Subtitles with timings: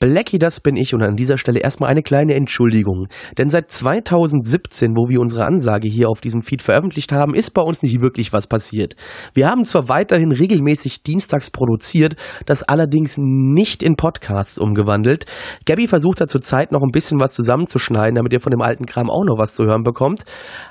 [0.00, 3.08] Blackie, das bin ich und an dieser Stelle erstmal eine kleine Entschuldigung.
[3.36, 7.62] Denn seit 2017, wo wir unsere Ansage hier auf diesem Feed veröffentlicht haben, ist bei
[7.62, 8.94] uns nicht wirklich was passiert.
[9.34, 12.14] Wir haben zwar weiterhin regelmäßig dienstags produziert,
[12.46, 15.26] das allerdings nicht in Podcasts umgewandelt.
[15.66, 19.10] Gabby versucht da zurzeit noch ein bisschen was zusammenzuschneiden, damit ihr von dem alten Kram
[19.10, 20.22] auch noch was zu hören bekommt.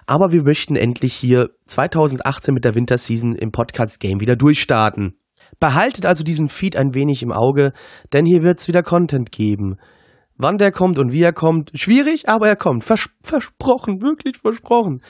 [0.05, 5.15] Aber wir möchten endlich hier 2018 mit der Winterseason im Podcast-Game wieder durchstarten.
[5.59, 7.73] Behaltet also diesen Feed ein wenig im Auge,
[8.13, 9.77] denn hier wird's wieder Content geben.
[10.37, 12.83] Wann der kommt und wie er kommt, schwierig, aber er kommt.
[12.83, 15.01] Vers versprochen, wirklich versprochen.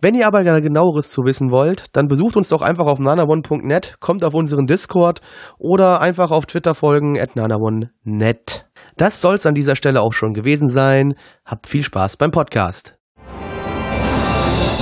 [0.00, 4.24] Wenn ihr aber genaueres zu wissen wollt, dann besucht uns doch einfach auf nanaone.net, kommt
[4.24, 5.20] auf unseren Discord
[5.58, 8.68] oder einfach auf Twitter folgen at nanaone.net.
[8.96, 11.14] Das soll's an dieser Stelle auch schon gewesen sein.
[11.44, 12.96] Habt viel Spaß beim Podcast.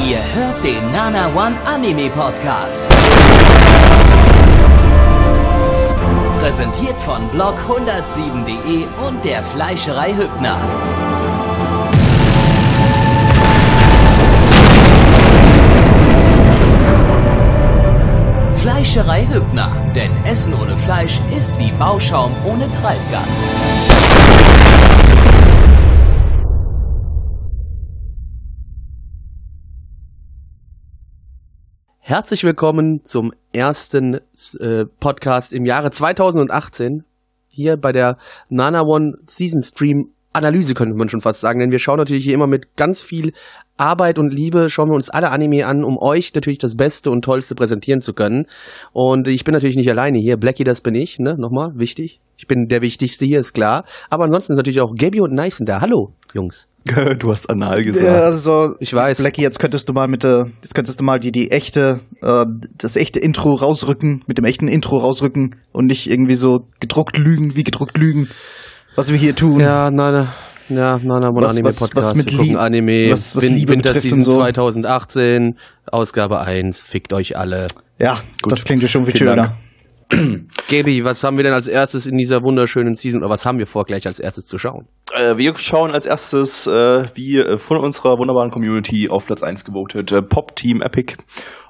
[0.07, 2.83] Ihr hört den Nana One Anime Podcast.
[6.47, 10.57] Präsentiert von blog107.de und der Fleischerei Hübner.
[18.55, 23.27] Fleischerei Hübner, denn Essen ohne Fleisch ist wie Bauschaum ohne Treibgas.
[32.09, 34.21] Herzlich willkommen zum ersten
[34.61, 37.03] äh, Podcast im Jahre 2018.
[37.51, 38.17] Hier bei der
[38.49, 42.35] Nana One Season Stream Analyse könnte man schon fast sagen, denn wir schauen natürlich hier
[42.35, 43.33] immer mit ganz viel
[43.77, 47.25] Arbeit und Liebe, schauen wir uns alle Anime an, um euch natürlich das Beste und
[47.25, 48.47] Tollste präsentieren zu können.
[48.93, 50.37] Und ich bin natürlich nicht alleine hier.
[50.37, 51.35] Blackie, das bin ich, ne?
[51.37, 52.21] Nochmal, wichtig.
[52.39, 53.85] Ich bin der Wichtigste hier, ist klar.
[54.11, 55.81] Aber ansonsten ist natürlich auch Gabby und Nyson da.
[55.81, 56.67] Hallo, Jungs.
[57.19, 58.07] Du hast anal gesagt.
[58.07, 59.19] Ja, also, Ich weiß.
[59.19, 62.45] Blackie, jetzt könntest du mal mit der, jetzt könntest du mal die, die echte, äh,
[62.79, 67.57] das echte Intro rausrücken, mit dem echten Intro rausrücken und nicht irgendwie so gedruckt lügen,
[67.57, 68.29] wie gedruckt lügen,
[68.95, 69.59] was wir hier tun.
[69.59, 70.33] Ja, Nana.
[70.69, 72.07] Ja, Nana One Was- Anime was- Podcast.
[72.11, 73.11] was mit wir gucken Anime.
[73.11, 74.37] was- was Win Liebe betrifft Winterseason und so.
[74.37, 75.59] 2018,
[75.91, 76.83] Ausgabe 1.
[76.85, 77.67] Fickt euch alle.
[77.99, 79.57] Ja, das klingt ja schon viel schöner.
[80.69, 83.67] Gaby, was haben wir denn als erstes in dieser wunderschönen Season, oder was haben wir
[83.67, 84.87] vor, gleich als erstes zu schauen?
[85.13, 89.65] Äh, wir schauen als erstes, äh, wie äh, von unserer wunderbaren Community auf Platz 1
[89.65, 91.17] gewotet, äh, Pop Team Epic.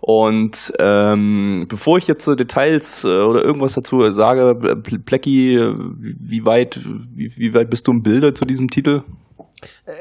[0.01, 6.79] Und ähm, bevor ich jetzt Details äh, oder irgendwas dazu sage, äh, wie weit,
[7.15, 9.03] wie, wie weit bist du im Bilde zu diesem Titel?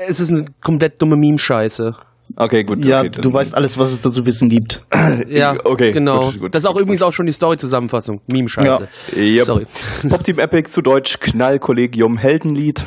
[0.07, 1.95] Es ist eine komplett dumme Meme-Scheiße.
[2.37, 2.83] Okay, gut.
[2.83, 4.85] Ja, okay, du weißt alles, was es da zu wissen gibt.
[5.27, 6.31] Ja, okay, genau.
[6.31, 8.21] gut, gut, das ist auch gut, übrigens auch schon die Story-Zusammenfassung.
[8.31, 8.87] Meme-Scheiße.
[9.15, 9.43] Yep.
[9.45, 9.65] Sorry.
[10.09, 12.85] Pop Team Epic zu Deutsch Knallkollegium Heldenlied.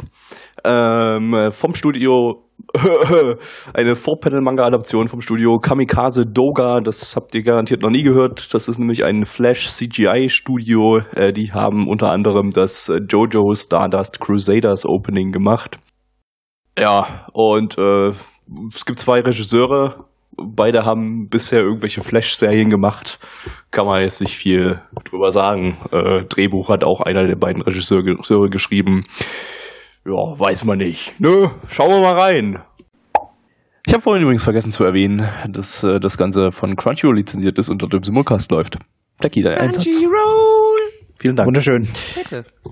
[0.64, 2.44] Ähm, äh, vom Studio
[3.72, 6.80] eine Four-Panel-Manga-Adaption vom Studio Kamikaze Doga.
[6.80, 8.52] Das habt ihr garantiert noch nie gehört.
[8.52, 11.00] Das ist nämlich ein Flash-CGI-Studio.
[11.14, 15.78] Äh, die haben unter anderem das JoJo Stardust Crusaders Opening gemacht.
[16.78, 18.12] Ja, und äh,
[18.74, 20.04] es gibt zwei Regisseure.
[20.36, 23.18] Beide haben bisher irgendwelche Flash-Serien gemacht.
[23.70, 25.78] Kann man jetzt nicht viel drüber sagen.
[25.90, 29.04] Äh, Drehbuch hat auch einer der beiden Regisseure, geschrieben.
[30.04, 31.14] Ja, weiß man nicht.
[31.18, 32.62] Nö, schauen wir mal rein.
[33.86, 37.68] Ich habe vorhin übrigens vergessen zu erwähnen, dass äh, das Ganze von Crunchyroll lizenziert ist
[37.68, 38.78] und dort im Simulcast läuft.
[39.20, 39.98] Jackie, dein Einsatz.
[41.20, 41.46] Vielen Dank.
[41.46, 41.88] Wunderschön.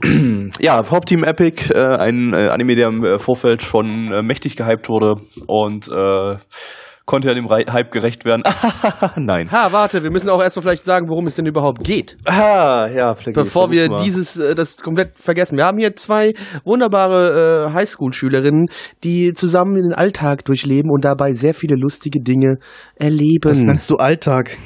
[0.60, 4.56] Ja, Pop Team Epic, äh, ein äh, Anime, der im äh, Vorfeld schon äh, mächtig
[4.56, 6.36] gehypt wurde und äh,
[7.06, 8.42] konnte ja dem Hype gerecht werden.
[9.16, 9.50] Nein.
[9.50, 12.16] Ha, warte, wir müssen auch erstmal vielleicht sagen, worum es denn überhaupt geht.
[12.24, 14.02] Ah, ja, vielleicht Bevor wir mal.
[14.02, 15.56] dieses, äh, das komplett vergessen.
[15.56, 18.66] Wir haben hier zwei wunderbare äh, Highschool-Schülerinnen,
[19.04, 22.58] die zusammen den Alltag durchleben und dabei sehr viele lustige Dinge
[22.96, 23.42] erleben.
[23.42, 24.58] Das nennst du Alltag.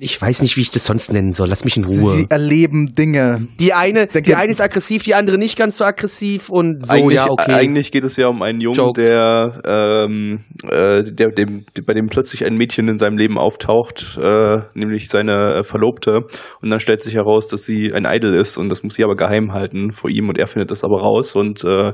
[0.00, 1.48] Ich weiß nicht, wie ich das sonst nennen soll.
[1.48, 2.10] Lass mich in Ruhe.
[2.10, 3.48] Sie erleben Dinge.
[3.58, 6.92] Die eine, Der die eine ist aggressiv, die andere nicht ganz so aggressiv und so,
[6.92, 7.52] eigentlich, ja, okay.
[7.52, 9.04] eigentlich geht es ja um einen Jungen, Jokes.
[9.04, 14.58] der, ähm, äh, der dem, bei dem plötzlich ein Mädchen in seinem Leben auftaucht, äh,
[14.74, 16.20] nämlich seine äh, Verlobte.
[16.60, 19.16] Und dann stellt sich heraus, dass sie ein Idol ist und das muss sie aber
[19.16, 21.92] geheim halten vor ihm und er findet das aber raus und äh,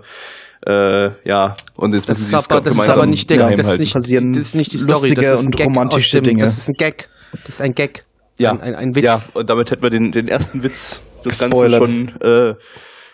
[0.66, 3.54] äh, ja, und jetzt das müssen ist sie es aber, das ist aber nicht der,
[3.54, 5.66] das ist nicht, Passieren das ist nicht die Story, lustige das ist ein und Gag
[5.66, 6.42] romantische aus dem, Dinge.
[6.42, 7.08] Das ist ein Gag.
[7.44, 8.04] Das ist ein Gag.
[8.38, 9.04] Ja, Ein, ein, ein Witz.
[9.04, 11.38] Ja, und damit hätten wir den, den ersten Witz des.
[11.38, 12.54] Ganzen schon äh,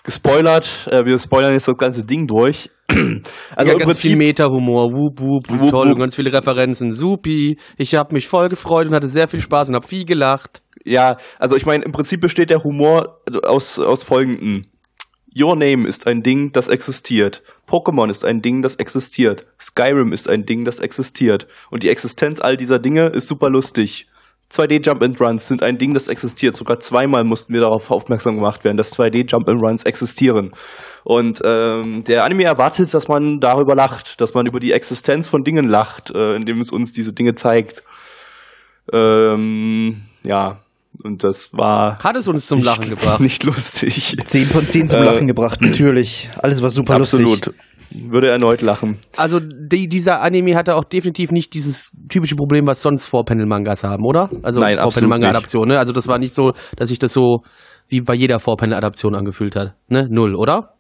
[0.03, 0.89] gespoilert.
[0.91, 2.71] Äh, wir spoilern jetzt das ganze Ding durch.
[2.89, 5.95] also ja, ganz viel Prinzip, Meta-Humor, wup, wup, Wup, toll wup.
[5.95, 7.59] und ganz viele Referenzen, supi.
[7.77, 10.63] Ich habe mich voll gefreut und hatte sehr viel Spaß und habe viel gelacht.
[10.85, 14.67] ja, also ich meine, im Prinzip besteht der Humor aus, aus folgenden.
[15.39, 17.43] Your Name ist ein Ding, das existiert.
[17.69, 19.47] Pokémon ist ein Ding, das existiert.
[19.61, 21.47] Skyrim ist ein Ding, das existiert.
[21.71, 24.09] Und die Existenz all dieser Dinge ist super lustig.
[24.51, 26.57] 2D Jump and Runs sind ein Ding, das existiert.
[26.57, 30.51] Sogar zweimal mussten wir darauf aufmerksam gemacht werden, dass 2D Jump and Runs existieren.
[31.05, 35.45] Und ähm, der Anime erwartet, dass man darüber lacht, dass man über die Existenz von
[35.45, 37.85] Dingen lacht, äh, indem es uns diese Dinge zeigt.
[38.93, 40.59] Ähm, ja,
[41.03, 43.21] und das war Hat es uns zum nicht, Lachen gebracht.
[43.21, 44.17] Nicht lustig.
[44.25, 46.31] 10 von 10 zum Äh, Lachen gebracht, natürlich.
[46.39, 47.21] Alles war super lustig.
[47.21, 47.55] Absolut.
[47.93, 48.99] Würde erneut lachen.
[49.17, 54.05] Also die, dieser Anime hatte auch definitiv nicht dieses typische Problem, was sonst Vorpanel-Mangas haben,
[54.05, 54.31] oder?
[54.43, 55.79] Also Nein, absolut Vorpanel-Manga-Adaption, ne?
[55.79, 57.43] Also das war nicht so, dass sich das so
[57.89, 59.75] wie bei jeder Vorpanel-Adaption angefühlt hat.
[59.89, 60.07] Ne?
[60.09, 60.75] Null, oder?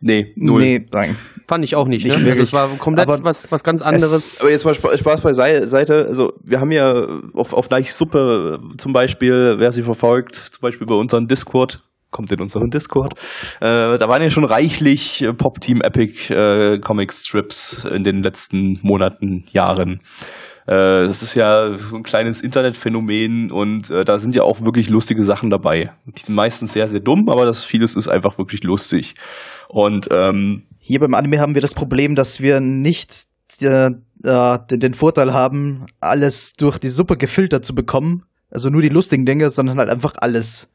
[0.00, 0.62] Nee, null.
[0.62, 1.16] Nee, nein.
[1.46, 2.04] Fand ich auch nicht.
[2.04, 2.30] Nicht ne?
[2.30, 4.40] Also das war komplett Aber was, was ganz anderes.
[4.40, 6.04] Aber jetzt mal Spa- Spaß beiseite.
[6.06, 6.92] Also, wir haben ja
[7.34, 11.80] auf, auf Neich Suppe zum Beispiel, wer sie verfolgt, zum Beispiel bei unserem Discord,
[12.10, 13.14] kommt in unseren Discord,
[13.60, 19.44] äh, da waren ja schon reichlich Pop-Team Epic äh, Comic Strips in den letzten Monaten,
[19.50, 20.00] Jahren.
[20.68, 25.24] Äh, das ist ja ein kleines Internetphänomen und äh, da sind ja auch wirklich lustige
[25.24, 25.92] Sachen dabei.
[26.04, 29.14] Die sind meistens sehr, sehr dumm, aber das vieles ist einfach wirklich lustig.
[29.68, 33.24] Und ähm, Hier beim Anime haben wir das Problem, dass wir nicht
[33.62, 33.92] äh,
[34.24, 38.24] äh, den Vorteil haben, alles durch die Suppe gefiltert zu bekommen.
[38.50, 40.70] Also nur die lustigen Dinge, sondern halt einfach alles.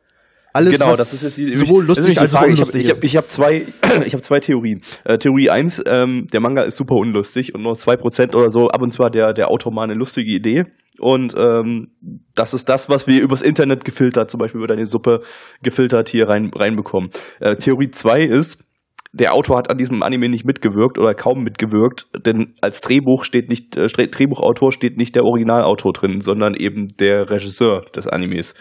[0.53, 3.25] Alles, genau, das ist jetzt sowohl lustig als auch unlustig Ich habe ich hab, ich
[3.25, 3.65] hab zwei,
[4.05, 4.81] ich hab zwei Theorien.
[5.03, 8.81] Äh, Theorie eins: ähm, der Manga ist super unlustig und nur 2% oder so, ab
[8.81, 10.65] und zu hat der, der Autor mal eine lustige Idee.
[10.99, 11.87] Und ähm,
[12.35, 15.21] das ist das, was wir übers Internet gefiltert, zum Beispiel über deine Suppe
[15.63, 17.09] gefiltert hier rein, reinbekommen.
[17.39, 18.63] Äh, Theorie zwei ist,
[19.11, 23.47] der Autor hat an diesem Anime nicht mitgewirkt oder kaum mitgewirkt, denn als Drehbuch steht
[23.47, 28.55] nicht, äh, Drehbuchautor steht nicht der Originalautor drin, sondern eben der Regisseur des Animes.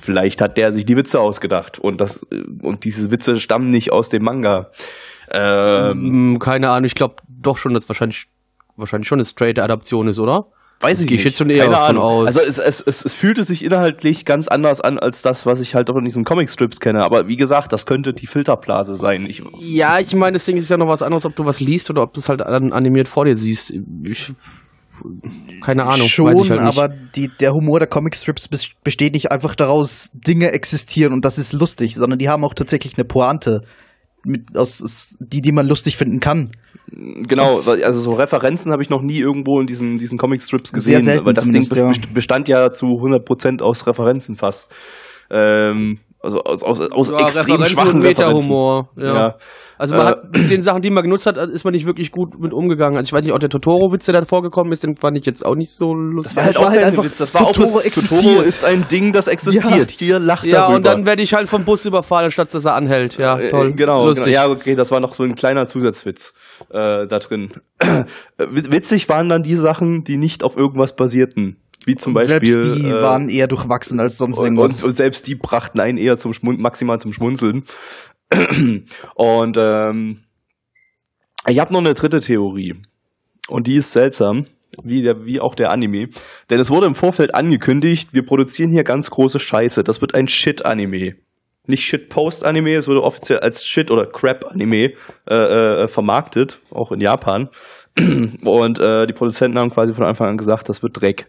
[0.00, 2.26] Vielleicht hat der sich die Witze ausgedacht und das
[2.62, 4.70] und diese Witze stammen nicht aus dem Manga.
[5.30, 5.92] Ähm,
[6.34, 8.26] Hm, keine Ahnung, ich glaube doch schon, dass wahrscheinlich
[8.76, 10.46] wahrscheinlich schon eine straight Adaption ist, oder?
[10.80, 11.32] weiß ich Gehe ich nicht.
[11.32, 12.02] jetzt schon eher Keine davon Ahnung.
[12.04, 12.26] aus.
[12.26, 15.74] Also es, es, es, es fühlte sich inhaltlich ganz anders an als das, was ich
[15.74, 17.02] halt auch in diesen Comicstrips kenne.
[17.04, 19.24] Aber wie gesagt, das könnte die Filterblase sein.
[19.26, 21.88] Ich, Ja, ich meine, das Ding ist ja noch was anderes, ob du was liest
[21.88, 23.72] oder ob du es halt an, animiert vor dir siehst.
[24.04, 24.30] Ich,
[25.62, 26.68] keine Ahnung, Schon, weiß ich halt nicht.
[26.78, 31.38] aber die, der Humor der Comicstrips bes- besteht nicht einfach daraus, Dinge existieren und das
[31.38, 33.60] ist lustig, sondern die haben auch tatsächlich eine Pointe,
[34.24, 36.50] mit, aus, die, die man lustig finden kann.
[36.90, 41.02] Genau, also so Referenzen habe ich noch nie irgendwo in diesen, diesen Comicstrips Sehr gesehen.
[41.04, 41.88] selten weil das Ding ja.
[41.88, 44.70] best- bestand ja zu 100% aus Referenzen fast.
[45.30, 47.98] Ähm, also aus, aus, aus Ja, extrem Referenzen schwachen.
[48.00, 48.88] Meta-Humor.
[48.96, 49.14] Ja.
[49.14, 49.34] Ja.
[49.76, 52.12] Also man Äh, hat mit den Sachen, die man genutzt hat, ist man nicht wirklich
[52.12, 52.96] gut mit umgegangen.
[52.96, 55.44] Also ich weiß nicht, auch der Totoro-Witz, der da vorgekommen ist, den fand ich jetzt
[55.44, 56.36] auch nicht so lustig.
[56.36, 57.18] Ja, es war halt kein einfach, Witz.
[57.18, 58.22] Das war Totoro auch bloß- existiert.
[58.22, 59.90] Totoro ist ein Ding, das existiert.
[59.90, 60.76] Hier lacht Ja, darüber.
[60.76, 63.18] und dann werde ich halt vom Bus überfahren, statt dass er anhält.
[63.18, 63.72] Ja, Äh, toll.
[63.74, 64.26] Genau, Lustig.
[64.26, 64.36] genau.
[64.36, 66.32] Ja, okay, das war noch so ein kleiner Zusatzwitz
[66.70, 67.50] äh, da drin.
[68.36, 71.56] Äh, Witzig waren dann die Sachen, die nicht auf irgendwas basierten.
[71.86, 72.62] Wie zum Beispiel.
[72.62, 74.82] Selbst die äh, waren eher durchwachsen als sonst und, irgendwas.
[74.82, 77.64] und, und selbst die brachten einen eher zum Schmun maximal zum Schmunzeln.
[79.14, 80.20] und ähm,
[81.46, 82.74] ich habe noch eine dritte Theorie.
[83.48, 84.46] Und die ist seltsam,
[84.82, 86.08] wie, der, wie auch der Anime.
[86.50, 89.82] Denn es wurde im Vorfeld angekündigt, wir produzieren hier ganz große Scheiße.
[89.82, 91.16] Das wird ein Shit-Anime.
[91.66, 94.92] Nicht Shit-Post-Anime, es wurde offiziell als Shit- oder Crap-Anime
[95.28, 97.48] äh, äh, vermarktet, auch in Japan.
[97.96, 101.26] Und äh, die Produzenten haben quasi von Anfang an gesagt, das wird Dreck.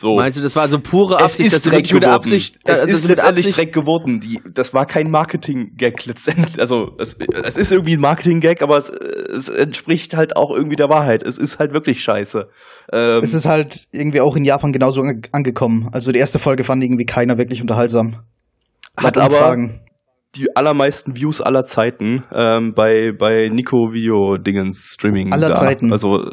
[0.00, 0.14] So.
[0.14, 2.04] Meinst du, das war so pure Es Absicht, ist dass sie Dreck geworden.
[2.04, 4.20] Absicht, es ist mit letztendlich Absicht, Dreck geworden.
[4.20, 6.60] Die, das war kein Marketing-Gag letztendlich.
[6.60, 10.88] Also es, es ist irgendwie ein Marketing-Gag, aber es, es entspricht halt auch irgendwie der
[10.88, 11.24] Wahrheit.
[11.24, 12.46] Es ist halt wirklich scheiße.
[12.92, 15.88] Ähm, Es ist halt irgendwie auch in Japan genauso ange angekommen.
[15.90, 18.18] Also die erste Folge fand irgendwie keiner wirklich unterhaltsam.
[18.96, 19.80] hat aber Umfragen.
[20.36, 25.32] die allermeisten Views aller Zeiten ähm, bei, bei Nico Video Dingens Streaming.
[25.32, 25.54] Aller da.
[25.56, 25.90] Zeiten.
[25.90, 26.30] Also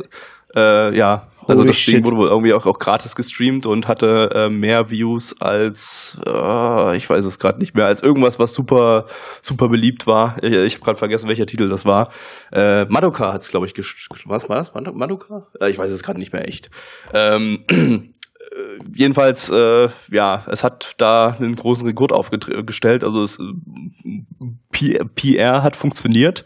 [0.55, 4.49] äh, ja, also das Ding wurde wohl irgendwie auch, auch gratis gestreamt und hatte äh,
[4.49, 9.05] mehr Views als äh, ich weiß es gerade nicht mehr als irgendwas, was super
[9.41, 10.37] super beliebt war.
[10.43, 12.09] Ich, ich habe gerade vergessen, welcher Titel das war.
[12.51, 13.73] Äh, Madoka hat es glaube ich
[14.25, 15.47] was war das Mado- Madoka?
[15.59, 16.69] Äh, ich weiß es gerade nicht mehr echt.
[17.13, 23.03] Ähm, äh, jedenfalls, äh, ja, es hat da einen großen Rekord aufgestellt.
[23.03, 26.43] Also es, äh, PR hat funktioniert.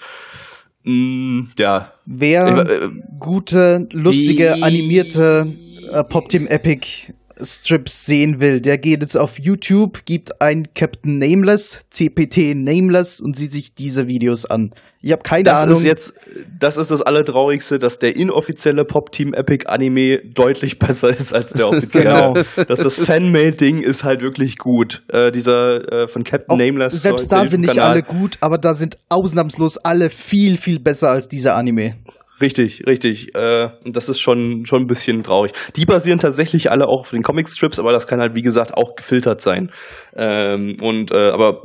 [0.84, 5.48] Mm, ja, Wer äh, gute, lustige, Wie- animierte
[5.92, 11.86] äh, Pop-Team Epic Strips sehen will, der geht jetzt auf YouTube, gibt ein Captain Nameless,
[11.92, 14.72] CPT Nameless und sieht sich diese Videos an.
[15.02, 15.78] Ich habe keine das Ahnung.
[15.78, 16.14] ist jetzt,
[16.60, 21.54] das ist das Allertraurigste, dass der inoffizielle Pop Team Epic Anime deutlich besser ist als
[21.54, 22.10] der offizielle.
[22.10, 22.34] Genau.
[22.68, 25.04] Dass das Fanmade-Ding ist halt wirklich gut.
[25.08, 27.02] Äh, dieser äh, von Captain auch, Nameless.
[27.02, 31.30] selbst da sind nicht alle gut, aber da sind ausnahmslos alle viel, viel besser als
[31.30, 31.96] dieser Anime.
[32.42, 33.36] Richtig, richtig.
[33.36, 35.52] Äh, das ist schon, schon ein bisschen traurig.
[35.76, 38.96] Die basieren tatsächlich alle auch auf den Comicstrips, aber das kann halt, wie gesagt, auch
[38.96, 39.72] gefiltert sein.
[40.16, 41.64] Ähm, und äh, aber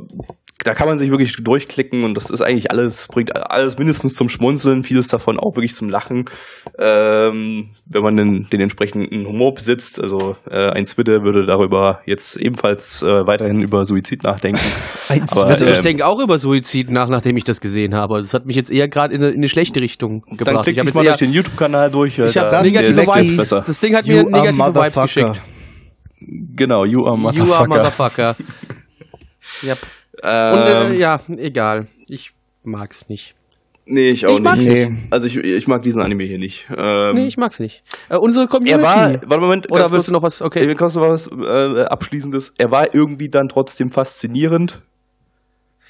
[0.63, 4.29] da kann man sich wirklich durchklicken und das ist eigentlich alles, bringt alles mindestens zum
[4.29, 6.25] Schmunzeln, vieles davon auch wirklich zum Lachen,
[6.79, 10.01] ähm, wenn man den, den entsprechenden Humor besitzt.
[10.01, 14.59] Also äh, ein Zwitte würde darüber jetzt ebenfalls äh, weiterhin über Suizid nachdenken.
[15.09, 15.69] Ein Aber, Zwitte.
[15.71, 18.17] ich ähm, denke auch über Suizid nach, nachdem ich das gesehen habe.
[18.19, 20.63] Das hat mich jetzt eher gerade in, eine- in eine schlechte Richtung Dann gebracht.
[20.63, 22.17] klick Ich jetzt mal eher, durch den YouTube-Kanal durch.
[22.17, 22.95] ich da- habe Dann negative.
[23.05, 23.49] Vibes.
[23.49, 25.03] Das Ding hat You mir negative Vibes motherfucker.
[25.03, 25.41] geschickt.
[26.55, 27.21] Genau, you are You
[27.53, 27.67] are motherfucker.
[27.67, 28.35] motherfucker.
[30.23, 30.53] yep.
[30.53, 31.87] Und Ähm, äh, ja, egal.
[32.07, 32.31] Ich
[32.63, 33.35] mag's nicht.
[33.87, 34.89] Nee, ich auch Ich mag's nicht.
[34.89, 34.97] Nee.
[35.11, 36.67] Also ich, ich mag diesen Anime hier nicht.
[36.75, 37.83] Ähm, Nee, ich mag's nicht.
[38.09, 38.79] Äh, unsere Community.
[38.79, 40.41] er war, warte Moment, Oder willst du noch was?
[40.41, 40.67] Okay.
[40.69, 42.53] Äh, Kannst du was äh, Abschließendes?
[42.57, 44.81] Er war irgendwie dann trotzdem faszinierend.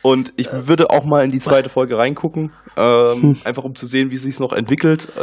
[0.02, 4.12] Und ich würde auch mal in die zweite Folge reingucken, ähm, einfach um zu sehen,
[4.12, 5.08] wie es sich noch entwickelt.
[5.18, 5.20] Äh,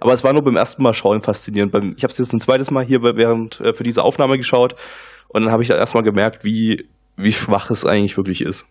[0.00, 1.72] aber es war nur beim ersten Mal schauen faszinierend.
[1.72, 4.76] Beim, ich habe es jetzt ein zweites Mal hier während äh, für diese Aufnahme geschaut
[5.28, 8.66] und dann habe ich dann erstmal gemerkt, wie, wie schwach es eigentlich wirklich ist.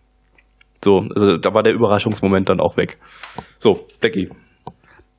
[0.84, 2.98] So, also da war der Überraschungsmoment dann auch weg.
[3.58, 4.30] So, Becky.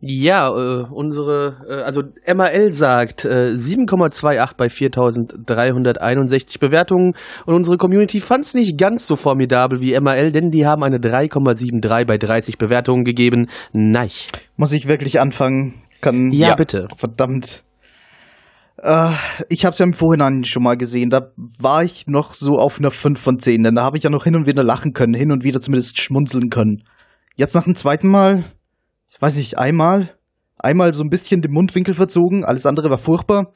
[0.07, 7.13] Ja, äh, unsere, äh, also MAL sagt äh, 7,28 bei 4361 Bewertungen
[7.47, 10.97] und unsere Community fand es nicht ganz so formidabel wie MAL, denn die haben eine
[10.97, 13.49] 3,73 bei 30 Bewertungen gegeben.
[13.73, 14.11] Nein.
[14.57, 15.73] Muss ich wirklich anfangen?
[16.01, 16.31] Kann.
[16.31, 16.87] Ja, bitte.
[16.97, 17.64] Verdammt.
[18.85, 19.13] Äh,
[19.49, 21.09] ich habe es ja im Vorhinein schon mal gesehen.
[21.09, 23.63] Da war ich noch so auf einer 5 von 10.
[23.63, 25.99] Denn da habe ich ja noch hin und wieder lachen können, hin und wieder zumindest
[25.99, 26.83] schmunzeln können.
[27.35, 28.45] Jetzt nach dem zweiten Mal,
[29.09, 30.11] ich weiß nicht, einmal,
[30.59, 33.53] einmal so ein bisschen den Mundwinkel verzogen, alles andere war furchtbar.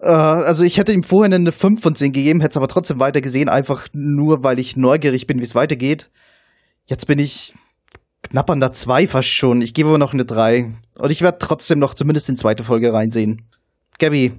[0.00, 2.98] Äh, also ich hätte ihm vorhin eine 5 von 10 gegeben, hätte es aber trotzdem
[2.98, 6.10] weiter gesehen, einfach nur weil ich neugierig bin, wie es weitergeht.
[6.86, 7.54] Jetzt bin ich
[8.22, 9.60] knapp an der 2 fast schon.
[9.60, 10.74] Ich gebe aber noch eine 3.
[10.94, 13.46] Und ich werde trotzdem noch zumindest in zweite Folge reinsehen.
[13.98, 14.34] Gabby.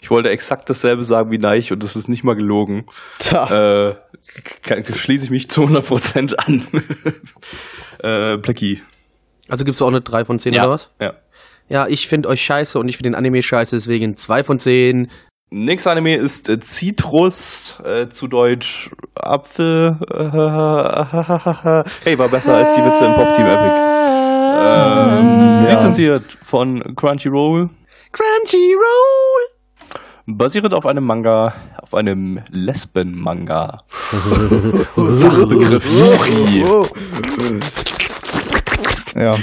[0.00, 2.86] Ich wollte exakt dasselbe sagen wie Neich und das ist nicht mal gelogen.
[3.18, 3.88] Tja.
[3.90, 3.94] Äh,
[4.62, 6.66] kann, schließe ich mich zu 100% an.
[8.00, 8.82] äh, Blackie.
[9.48, 10.90] Also gibst du auch eine 3 von 10 oder was?
[11.00, 11.14] Ja.
[11.70, 15.10] Ja, ich finde euch scheiße und ich finde den Anime scheiße, deswegen 2 von 10.
[15.50, 19.96] Nächster Anime ist äh, Citrus, äh, zu Deutsch Apfel.
[22.04, 23.74] hey, war besser als die Witze im Pop Team Epic.
[24.56, 25.72] Ähm, Ja.
[25.74, 27.70] Lizenziert von Crunchyroll.
[28.14, 29.42] Crunchyroll!
[30.26, 31.52] Basierend auf einem Manga,
[31.82, 33.78] auf einem Lesben-Manga.
[34.94, 36.64] Fachbegriff Yuri.
[39.16, 39.34] Ja.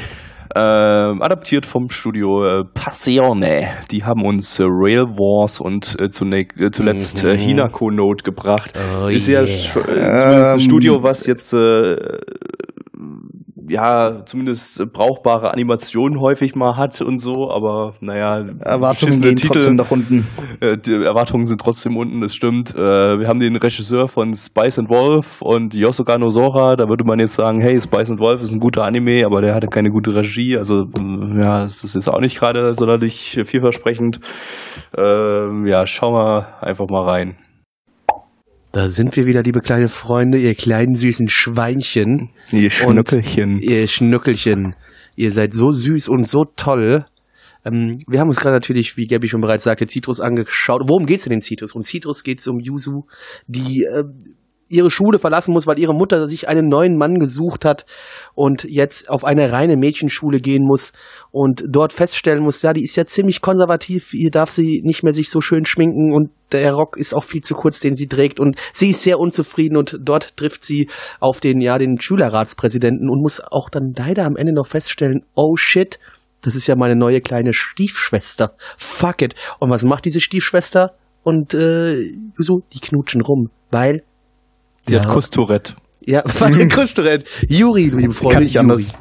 [0.56, 3.72] Ähm, adaptiert vom Studio äh, Passione.
[3.92, 8.74] Die haben uns äh, Rail Wars und äh, äh, zuletzt äh, Hinako Note gebracht.
[9.02, 9.50] Oh ist ja yeah.
[9.50, 10.60] sch- äh, ein Ähm.
[10.62, 11.96] Studio, was jetzt äh,
[13.72, 19.90] ja zumindest brauchbare Animationen häufig mal hat und so, aber naja, Erwartungen gehen trotzdem nach
[19.92, 20.28] unten.
[20.60, 22.76] äh, die Erwartungen sind trotzdem unten, das stimmt.
[22.76, 22.80] Äh,
[23.20, 26.76] wir haben den Regisseur von Spice and Wolf und Yosuka Nozora.
[26.76, 29.56] Da würde man jetzt sagen, hey, Spice and Wolf ist ein guter Anime, aber der
[29.56, 30.58] hatte keine gute Regie.
[30.58, 34.20] Also äh, ja, es ist jetzt auch nicht gerade sonderlich vielversprechend.
[34.98, 37.36] Ähm, ja, schauen wir einfach mal rein.
[38.72, 42.30] Da sind wir wieder, liebe kleine Freunde, ihr kleinen süßen Schweinchen.
[42.52, 43.60] Die Schnückelchen.
[43.60, 44.76] Ihr Schnückelchen.
[45.18, 47.06] Ihr seid so süß und so toll.
[47.66, 50.84] Ähm, wir haben uns gerade natürlich, wie Gabby schon bereits sagte, Citrus angeschaut.
[50.86, 51.74] Worum geht's denn in Citrus?
[51.74, 53.08] Um Citrus geht's um Yuzu,
[53.46, 54.04] die äh,
[54.72, 57.86] ihre Schule verlassen muss, weil ihre Mutter sich einen neuen Mann gesucht hat
[58.34, 60.94] und jetzt auf eine reine Mädchenschule gehen muss
[61.32, 65.14] und dort feststellen muss, ja, die ist ja ziemlich konservativ, hier darf sie nicht mehr
[65.14, 68.40] sich so schön schminken und der Rock ist auch viel zu kurz, den sie trägt
[68.40, 73.22] und sie ist sehr unzufrieden und dort trifft sie auf den, ja, den Schülerratspräsidenten und
[73.22, 76.00] muss auch dann leider am Ende noch feststellen, oh shit,
[76.42, 78.56] das ist ja meine neue kleine Stiefschwester.
[78.78, 79.36] Fuck it.
[79.60, 80.96] Und was macht diese Stiefschwester?
[81.24, 84.04] Und äh, so, die knutschen rum, weil
[84.88, 85.02] Die Ja.
[85.02, 85.74] hat Kusstourette.
[86.02, 87.28] ja, weil Kustorett.
[87.48, 88.34] Juri, liebe Freunde.
[88.36, 88.98] Kann nicht anders.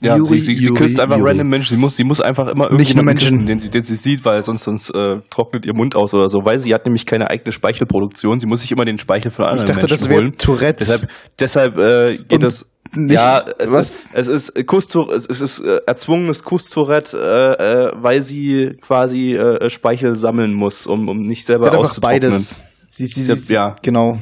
[0.00, 1.30] Ja, Yuri, sie, sie, sie Yuri, küsst einfach Yuri.
[1.30, 1.76] random Menschen.
[1.76, 3.36] Sie muss, sie muss einfach immer irgendjemanden Menschen.
[3.38, 6.28] küssen, den sie, den sie sieht, weil sonst, sonst äh, trocknet ihr Mund aus oder
[6.28, 6.40] so.
[6.44, 8.38] Weil sie hat nämlich keine eigene Speichelproduktion.
[8.38, 10.36] Sie muss sich immer den Speichel von Ich anderen dachte, Menschen das wäre holen.
[10.36, 10.76] Tourette.
[10.84, 12.66] Deshalb, deshalb äh, geht Und das.
[12.94, 13.88] nicht- ja, es was?
[13.88, 19.70] ist, es ist Kustur, es ist äh, erzwungenes Kusstourette, äh, äh, weil sie quasi äh,
[19.70, 22.20] Speichel sammeln muss, um, um nicht Sie selber auszutrocknen.
[22.20, 22.66] beides.
[22.88, 23.74] Sie, sie, sie, Ja.
[23.82, 24.18] Genau.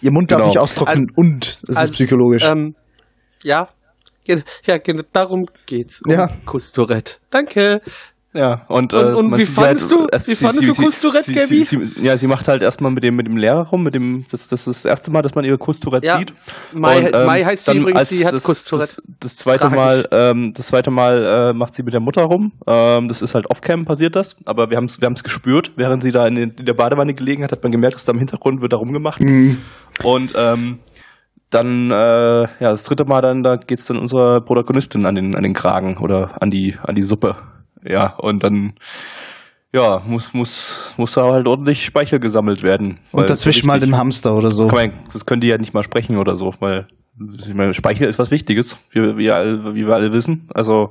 [0.00, 0.48] Ihr Mund darf Genau.
[0.48, 2.44] nicht austrocknen und es ist also, psychologisch.
[2.44, 2.74] Ähm,
[3.42, 3.68] ja,
[4.66, 6.02] ja, genau, darum geht's.
[6.02, 6.28] Um Ja.
[6.44, 7.20] Kustorett.
[7.30, 7.80] Danke.
[8.36, 11.10] Ja, und, Und- und man wie halt, fandest du- es- wie sie- fandest sie- du
[11.22, 11.64] sie- Gabi?
[11.64, 14.48] sie- Ja, sie macht halt erstmal mit dem, mit dem Lehrer rum, mit dem, das,
[14.48, 16.18] das ist das erste Mal, dass man ihre Kuss-Tourette Ja.
[16.18, 16.34] sieht.
[16.74, 18.96] Mai, Und, ähm, Mai heißt sie übrigens, sie hat das, Kuss-Tourette.
[19.06, 19.70] Das, das zweite.
[19.70, 22.52] Mal, ähm, das zweite Mal äh, macht sie mit der Mutter rum.
[22.66, 26.02] Ähm, das ist halt off-cam passiert das, aber wir haben es wir haben's gespürt, während
[26.02, 28.18] sie da in, den, in der Badewanne gelegen hat, hat man gemerkt, dass da im
[28.18, 29.20] Hintergrund wird da rumgemacht.
[29.22, 29.58] Mhm.
[30.04, 30.80] Und ähm,
[31.50, 31.94] dann, äh,
[32.42, 35.96] ja, das dritte Mal dann, da geht's dann unserer Protagonistin an den, an den Kragen
[35.98, 37.36] oder an die, an die Suppe.
[37.88, 38.74] Ja, und dann,
[39.72, 42.98] ja, muss, muss, muss da halt ordentlich Speichel gesammelt werden.
[43.12, 44.68] Und dazwischen mal den Hamster oder so.
[44.68, 46.86] man, das können die ja nicht mal sprechen oder so, weil
[47.38, 50.48] ich meine, Speichel ist was Wichtiges, wie, wie, alle, wie wir alle wissen.
[50.54, 50.90] Also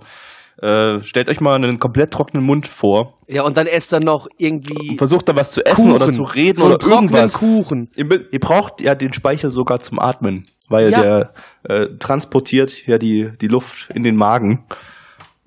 [0.61, 4.25] äh, stellt euch mal einen komplett trockenen Mund vor Ja, und dann esst er noch
[4.25, 5.95] und irgendwie versucht da was zu essen Kuchen.
[6.01, 7.33] oder zu reden so einen oder trockenen irgendwas.
[7.33, 7.89] Kuchen.
[7.95, 11.01] Ihr, ihr braucht ja den Speichel sogar zum Atmen, weil Ja.
[11.01, 11.33] der
[11.63, 14.63] äh, transportiert ja die, die Luft in den Magen.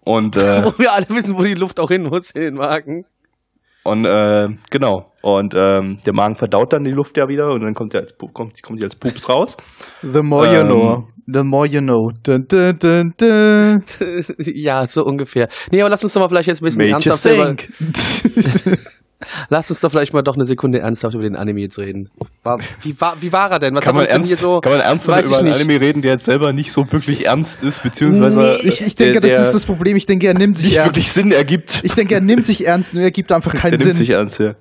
[0.09, 3.05] Und, äh, Wo wir alle wissen, wo die Luft auch hin muss, in den Magen.
[3.85, 5.13] und äh, genau.
[5.23, 8.17] Und ähm, der Magen verdaut dann die Luft ja wieder und dann kommt, der als,
[8.17, 9.57] kommt, kommt die als Pups raus.
[10.01, 11.09] The more you Ähm, know.
[11.27, 12.11] The more you know.
[12.23, 13.85] Dun, dun, dun, dun.
[14.55, 15.49] ja, so ungefähr.
[15.71, 17.69] Nee, aber lass uns doch mal vielleicht jetzt ein bisschen you ernsthaft.
[19.49, 22.09] Lass uns doch vielleicht mal doch eine Sekunde ernsthaft über den Anime jetzt reden.
[22.45, 23.75] War, wie, war, wie war er denn?
[23.75, 24.61] Was Kann hat man, denn ernst, hier so.
[24.61, 25.57] kann man ernsthaft über einen nicht.
[25.61, 29.21] Anime reden, der jetzt selber nicht so wirklich ernst ist, beziehungsweise Nee, ich, ich denke,
[29.21, 29.97] der, das der ist das Problem.
[29.97, 30.91] Ich denke, er nimmt sich nicht ernst.
[30.91, 31.81] wirklich Sinn ergibt.
[31.83, 33.89] Ich denke, er nimmt sich ernst, nur er gibt einfach keinen der Sinn.
[33.89, 34.55] nimmt sich ernst, ja.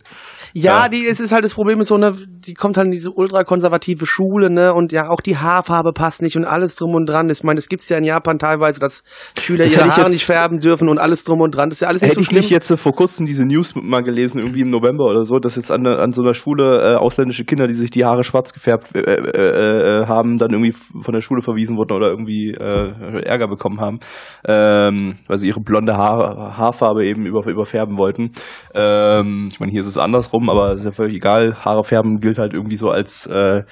[0.54, 0.90] Ja, Ja.
[0.90, 4.06] die, es ist halt das Problem ist so, ne, die kommt halt in diese ultrakonservative
[4.06, 7.30] Schule, ne, und ja, auch die Haarfarbe passt nicht und alles drum und dran.
[7.30, 9.04] Ich meine, es gibt's ja in Japan teilweise, dass
[9.40, 11.70] Schüler Das ihre hätte ich Haare jetzt- nicht färben dürfen und alles drum und dran.
[11.70, 12.40] Das ist ja alles nicht Hätte so ich schlimm.
[12.42, 15.72] nicht jetzt vor kurzem diese News mal gelesen, irgendwie im November oder so, dass jetzt
[15.72, 19.00] an, an so einer Schule äh, ausländische Kinder, die sich die Haare schwarz gefärbt äh,
[19.00, 23.80] äh, äh, haben, dann irgendwie von der Schule verwiesen wurden oder irgendwie äh, Ärger bekommen
[23.80, 24.00] haben,
[24.46, 28.32] ähm, weil sie ihre blonde Haar, Haarfarbe eben über, überfärben wollten.
[28.74, 31.56] Ähm, ich meine, hier ist es andersrum, aber ist ja völlig egal.
[31.66, 33.64] Haare färben gilt halt irgendwie so als äh,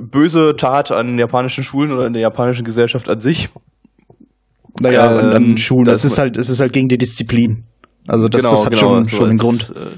[0.00, 3.48] böse Tat an japanischen Schulen oder in der japanischen Gesellschaft an sich.
[4.80, 5.84] Naja, an, an Ähm, Schulen.
[5.86, 7.64] das- Es ist halt, es ist halt gegen die Disziplin.
[8.06, 9.74] Also das, das hat schon, so schon einen als, Grund.
[9.76, 9.90] äh,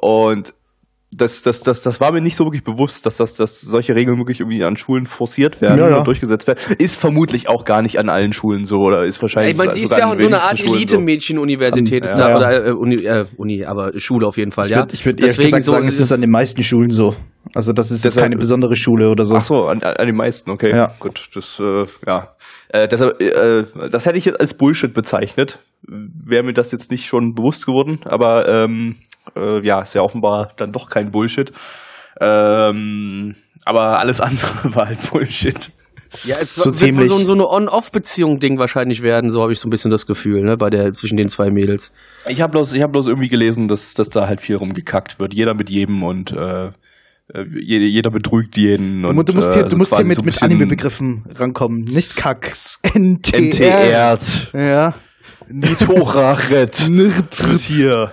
[0.00, 0.54] Und
[1.12, 4.16] das, das, das, das war mir nicht so wirklich bewusst, dass, das, dass solche Regeln
[4.18, 5.98] wirklich irgendwie an Schulen forciert werden Ja, ja.
[5.98, 6.60] und durchgesetzt werden.
[6.78, 9.82] Ist vermutlich auch gar nicht an allen Schulen so oder ist wahrscheinlich ich meine, die
[9.82, 10.72] ist ja an so eine Art so.
[10.72, 14.78] Elite-Mädchen-Universität, ist Ja, oder äh, Uni, äh, Uni, aber Schule auf jeden Fall, Ich ja.
[14.78, 17.16] würde ich würd ehrlich gesagt sagen, es ist an den meisten Schulen so.
[17.54, 19.34] Also das ist jetzt Deshalb- keine besondere Schule oder so.
[19.34, 20.70] Ach so, an, an den meisten, okay.
[20.70, 20.92] Ja.
[21.00, 22.28] Gut, das, äh, ja.
[22.68, 25.58] Äh, deshalb, äh, das hätte ich jetzt als Bullshit bezeichnet.
[25.82, 28.96] Wäre mir das jetzt nicht schon bewusst geworden, aber ähm,
[29.36, 31.52] äh, ja, ist ja offenbar dann doch kein Bullshit.
[32.20, 35.68] Ähm, aber alles andere war halt Bullshit.
[36.24, 37.08] Ja, es So wird ziemlich.
[37.08, 40.56] so, so eine On-Off-Beziehung-Ding wahrscheinlich werden, so habe ich so ein bisschen das Gefühl, ne,
[40.56, 41.92] bei der, zwischen den zwei Mädels.
[42.28, 45.34] Ich habe bloß, ich hab bloß irgendwie gelesen, dass, dass da halt viel rumgekackt wird.
[45.34, 46.72] Jeder mit jedem und äh,
[47.32, 49.04] äh, jeder, betrügt jeden.
[49.04, 51.84] Und, du musst hier, äh, du so musst hier mit, so mit Anime-Begriffen rankommen.
[51.84, 52.54] Nicht Kack.
[52.92, 53.38] NTR.
[53.40, 54.18] NTR.
[54.52, 54.94] Ja.
[55.52, 56.76] Nitorachet.
[57.58, 58.12] Hier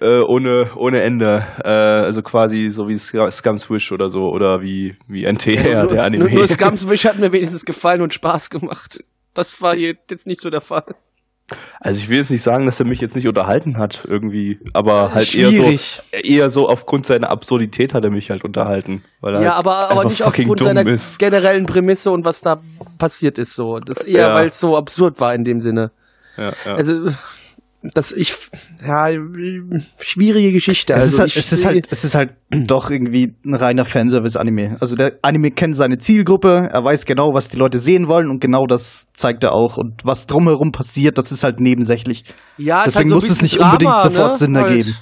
[0.00, 4.62] äh, ohne ohne Ende äh, also quasi so wie Sc- Scum Swish oder so oder
[4.62, 9.04] wie wie NTR der Anime Nur, nur Scumswish hat mir wenigstens gefallen und Spaß gemacht.
[9.34, 10.84] Das war hier jetzt nicht so der Fall.
[11.80, 15.12] also ich will jetzt nicht sagen dass er mich jetzt nicht unterhalten hat irgendwie aber
[15.14, 16.00] halt eher Schwierig.
[16.10, 19.58] so eher so aufgrund seiner Absurdität hat er mich halt unterhalten weil er Ja, halt
[19.58, 21.18] aber, aber einfach nicht aufgrund seiner ist.
[21.18, 22.62] generellen Prämisse und was da
[22.98, 23.78] passiert ist so.
[23.80, 24.34] Das eher, Ja.
[24.34, 25.90] weil es so absurd war in dem Sinne.
[26.36, 26.74] Ja, ja.
[26.74, 27.10] Also,
[27.84, 28.32] das ich,
[28.86, 29.08] ja,
[29.98, 30.92] schwierige Geschichte.
[30.92, 34.76] Es, Also ist halt, es, ist halt, es ist halt doch irgendwie ein reiner Fanservice-Anime.
[34.80, 38.40] Also der Anime kennt seine Zielgruppe, er weiß genau, was die Leute sehen wollen und
[38.40, 39.78] genau das zeigt er auch.
[39.78, 42.24] Und was drumherum passiert, das ist halt nebensächlich.
[42.56, 44.36] ja, ist Deswegen halt so muss es nicht Drama, unbedingt sofort ne?
[44.36, 44.94] Sinn Halt- ergeben.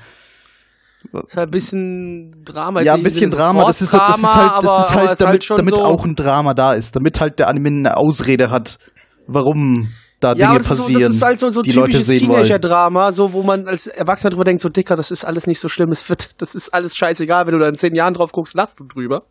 [1.12, 2.82] Ist halt ein bisschen Drama.
[2.82, 5.12] Ja, ein bisschen so Drama, das ist, das ist Drama, halt, das aber- ist halt
[5.12, 7.96] ist damit, schon damit so, auch ein Drama da ist, damit halt der Anime eine
[7.96, 8.78] Ausrede hat,
[9.26, 9.88] warum
[10.20, 12.06] da ja, Dinge das ist, so, passieren, das ist halt so, so die typisches.
[12.08, 15.68] Teenager-Drama, so wo man als Erwachsener drüber denkt, so Dicker, das ist alles nicht so
[15.68, 18.54] schlimm, es wird, das ist alles scheißegal, wenn du da in zehn Jahren drauf guckst,
[18.54, 19.22] lachst du drüber.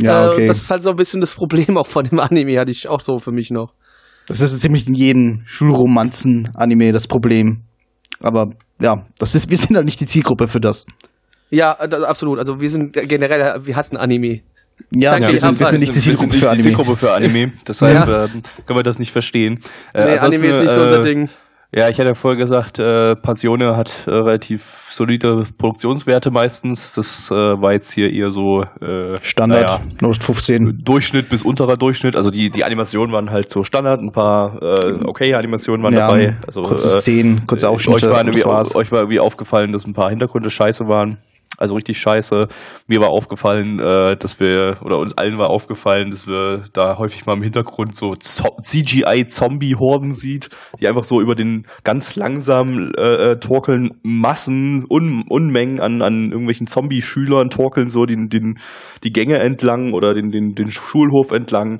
[0.00, 0.46] Ja, Äh, okay.
[0.48, 3.00] das ist halt so ein bisschen das Problem auch von dem Anime, hatte ich auch
[3.00, 3.72] so für mich noch.
[4.26, 7.62] Das ist ziemlich in jedem Schulromanzen-Anime das Problem.
[8.20, 8.50] Aber
[8.80, 10.86] ja, das ist, wir sind halt nicht die Zielgruppe für das.
[11.50, 12.38] Ja, das, absolut.
[12.38, 14.40] Also wir sind generell, wir hassen Anime.
[14.90, 16.62] Ja, Danke, wir, sind, wir sind nicht die Wir sind Zielgruppe nicht für die Anime.
[16.68, 18.24] Zielgruppe für Anime deshalb Ja.
[18.24, 19.60] ähm, können wir das nicht verstehen
[19.94, 21.28] äh, nee, Anime ist nicht so unser äh, Ding.
[21.74, 26.92] Ja, ich hatte ja vorher gesagt, äh, Passione hat äh, relativ solide Produktionswerte meistens.
[26.92, 30.80] Das äh, war jetzt hier eher so äh, Standard, naja, 015.
[30.84, 32.14] Durchschnitt bis unterer Durchschnitt.
[32.14, 36.08] Also die, die Animationen waren halt so Standard, ein paar äh, okay Animationen waren Ja,
[36.08, 36.36] dabei.
[36.46, 38.76] Also, kurze äh, Szenen, kurze euch, Ausschnitte, war das irgendwie, war's.
[38.76, 41.16] euch war irgendwie aufgefallen, dass ein paar Hintergründe scheiße waren.
[41.62, 42.48] Also richtig scheiße.
[42.88, 47.24] Mir war aufgefallen, äh, dass wir, oder uns allen war aufgefallen, dass wir da häufig
[47.24, 50.48] mal im Hintergrund so Zo- CGI-Zombie-Horden sieht,
[50.80, 56.30] die einfach so über den ganz langsam äh, äh, torkeln Massen, Un Unmengen an, an
[56.30, 58.58] irgendwelchen Zombie-Schülern torkeln so den, den,
[59.04, 61.78] die Gänge entlang oder den, den, den Schulhof entlang.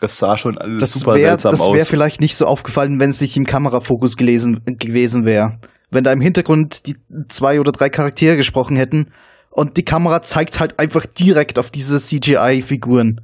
[0.00, 1.88] Das sah schon alles Das super wäre seltsam das wär aus.
[1.88, 5.58] vielleicht nicht so aufgefallen, wenn es nicht im Kamerafokus gelesen, gewesen wäre.
[5.92, 6.96] Wenn da im Hintergrund die
[7.28, 9.12] zwei oder drei Charaktere gesprochen hätten
[9.50, 13.20] und die Kamera zeigt halt einfach direkt auf diese CGI-Figuren.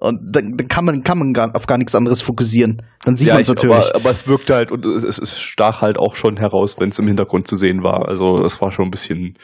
[0.00, 2.82] Und dann, dann kann man, kann man gar, auf gar nichts anderes fokussieren.
[3.04, 3.76] Dann sieht man es ich- natürlich.
[3.76, 6.98] Aber, aber es wirkte halt und es, es stach halt auch schon heraus, wenn es
[7.00, 8.08] im Hintergrund zu sehen war.
[8.08, 9.36] Also es war schon ein bisschen,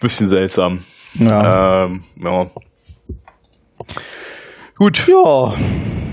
[0.00, 0.80] bisschen seltsam.
[1.14, 1.84] ja.
[1.84, 2.50] Ähm, ja.
[4.76, 5.06] Gut.
[5.06, 5.54] ja.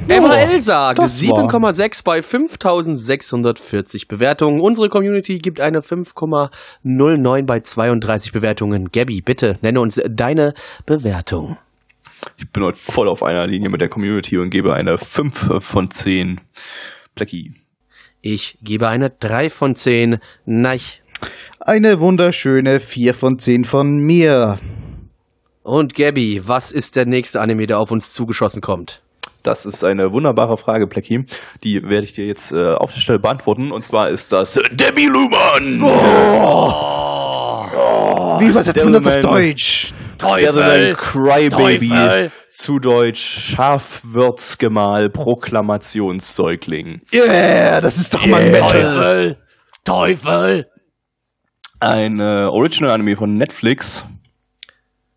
[0.07, 4.59] MHL sagt das war- 7,6 bei 5640 Bewertungen.
[4.59, 8.91] Unsere Community gibt eine 5,09 bei 32 Bewertungen.
[8.91, 10.53] Gabby, bitte nenne uns deine
[10.85, 11.57] Bewertung.
[12.37, 15.89] Ich bin heute voll auf einer Linie mit der Community und gebe eine 5 von
[15.89, 16.41] 10.
[17.15, 17.53] Blackie.
[18.21, 20.19] Ich gebe eine 3 von 10.
[20.45, 20.79] Nein.
[21.59, 24.57] Eine wunderschöne 4 von 10 von mir.
[25.63, 29.01] Und Gabby, was ist der nächste Anime, der auf uns zugeschossen kommt?
[29.43, 31.25] Das ist eine wunderbare Frage, Blackie.
[31.63, 33.71] Die werde ich dir jetzt äh, auf der Stelle beantworten.
[33.71, 35.81] Und zwar ist das Debbie Luhmann.
[38.39, 39.19] Wie übersetzt man das auf.
[39.19, 39.93] Deutsch?
[40.21, 41.89] Devilman Crybaby.
[41.89, 42.31] Teufel.
[42.47, 47.01] Zu Deutsch Schafwürzgemahl Proklamationssäugling.
[47.13, 49.37] Yeah, das ist doch mal Metal.
[49.83, 50.67] Teufel!
[51.79, 54.05] Ein äh, Original-Anime von Netflix.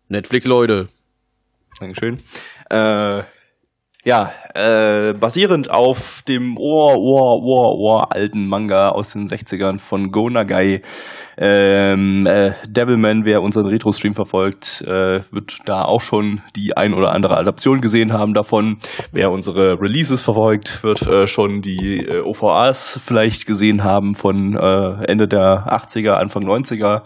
[0.07, 0.87] Netflix, Leute.
[1.79, 2.17] Dankeschön.
[2.71, 3.23] Äh,
[4.05, 10.11] ja, äh, basierend auf dem Ohr, Ohr, Ohr, Ohr alten Manga aus den 60ern von
[10.11, 10.83] Go Nagai.
[11.37, 17.13] Ähm, äh, Devilman, wer unseren Retro-Stream verfolgt, äh, wird da auch schon die ein oder
[17.13, 18.77] andere Adaption gesehen haben davon.
[19.11, 25.03] Wer unsere Releases verfolgt, wird äh, schon die äh, OVAs vielleicht gesehen haben von äh,
[25.11, 27.01] Ende der 80er, Anfang 90er.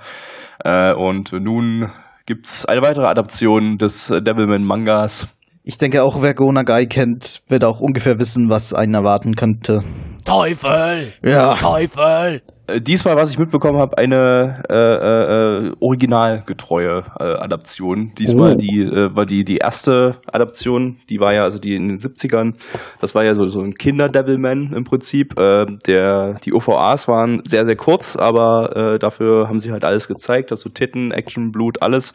[0.66, 1.92] Äh, und nun
[2.26, 5.34] gibt's eine weitere Adaption des äh, Devilman-Mangas.
[5.70, 9.82] Ich denke auch, wer Go Nagai kennt, wird auch ungefähr wissen, was einen erwarten könnte.
[10.26, 11.14] Teufel!
[11.24, 11.58] Ja.
[11.58, 12.42] Teufel!
[12.66, 18.14] Äh, diesmal, was ich mitbekommen habe, eine äh, äh, äh, originalgetreue äh, Adaption.
[18.18, 18.58] Diesmal Oh.
[18.58, 22.56] die äh, war die die erste Adaption, die war ja also die in den 70ern.
[23.00, 25.38] Das war ja so so ein Kinder-Devilman im Prinzip.
[25.40, 30.08] Äh, der die OVAs waren sehr sehr kurz, aber äh, dafür haben sie halt alles
[30.08, 32.14] gezeigt, also Titten, Action, Blut, alles.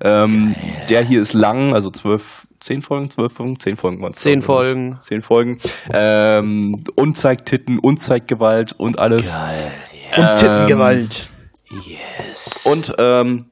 [0.00, 0.56] Ähm,
[0.88, 4.98] der hier ist lang, also zwölf, zehn Folgen, zwölf Folgen, zehn Folgen waren Zehn Folgen.
[5.00, 5.58] Zehn Folgen.
[5.92, 9.32] Ähm, und zeigt Titten und zeigt Gewalt und alles.
[9.32, 9.72] Geil.
[10.16, 11.32] Und Tittengewalt.
[11.70, 12.66] Yes.
[12.66, 13.46] Und ähm,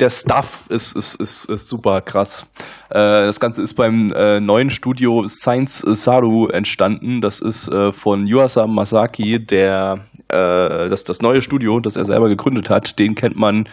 [0.00, 2.46] der Stuff ist, ist, ist, ist super krass.
[2.90, 7.20] Äh, das Ganze ist beim äh, neuen Studio Science Saru entstanden.
[7.20, 12.28] Das ist äh, von Yuasa Masaki, der äh, das, das neue Studio, das er selber
[12.28, 12.98] gegründet hat.
[12.98, 13.68] Den kennt man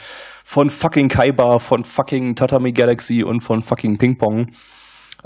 [0.46, 4.48] von fucking Kaiba, von fucking Tatami Galaxy und von fucking Ping Pong.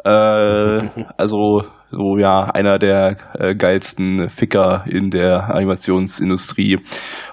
[0.08, 6.80] Äh, also so ja einer der äh, geilsten Ficker in der Animationsindustrie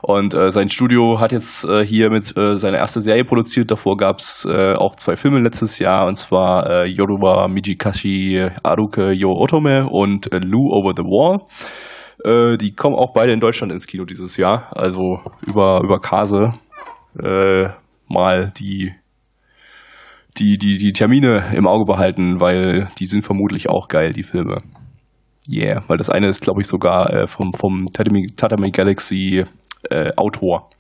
[0.03, 3.71] und äh, sein Studio hat jetzt äh, hier mit äh, seine erste Serie produziert.
[3.71, 9.33] Davor gab's äh, auch zwei Filme letztes Jahr und zwar äh, Yoruba Mijikashi Aruke Yo
[9.33, 11.41] Otome und äh, Lou Over the Wall.
[12.25, 16.55] Äh, die kommen auch beide in Deutschland ins Kino dieses Jahr, also über über Kase
[17.23, 17.69] äh,
[18.09, 18.93] mal die
[20.39, 24.63] die, die, die Termine im Auge behalten, weil die sind vermutlich auch geil, die Filme.
[25.51, 29.45] Yeah, weil das eine ist, glaube ich, sogar äh, vom, vom Tatami, Tatami Galaxy
[29.91, 30.71] äh, Autor.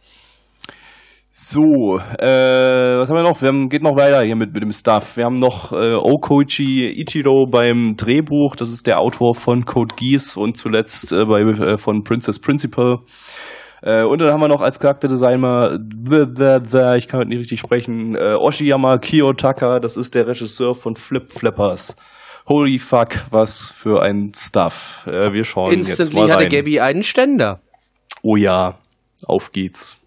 [1.37, 3.43] So, äh, was haben wir noch?
[3.43, 5.17] Wir haben, geht noch weiter hier mit, mit dem Stuff.
[5.17, 8.55] Wir haben noch äh, Okoichi Ichiro beim Drehbuch.
[8.55, 12.99] Das ist der Autor von Code Geass und zuletzt äh, bei, äh, von Princess Principal.
[13.85, 17.40] Äh, und dann haben wir noch als Charakterdesigner, the, the, the, ich kann heute nicht
[17.40, 21.94] richtig sprechen, äh, Oshiyama Kiyotaka, das ist der Regisseur von Flip Flappers.
[22.49, 25.07] Holy fuck, was für ein Stuff.
[25.07, 26.49] Äh, wir schauen jetzt Instantly mal hatte rein.
[26.49, 27.61] Gabby einen Ständer.
[28.23, 28.79] Oh ja,
[29.27, 29.99] auf geht's.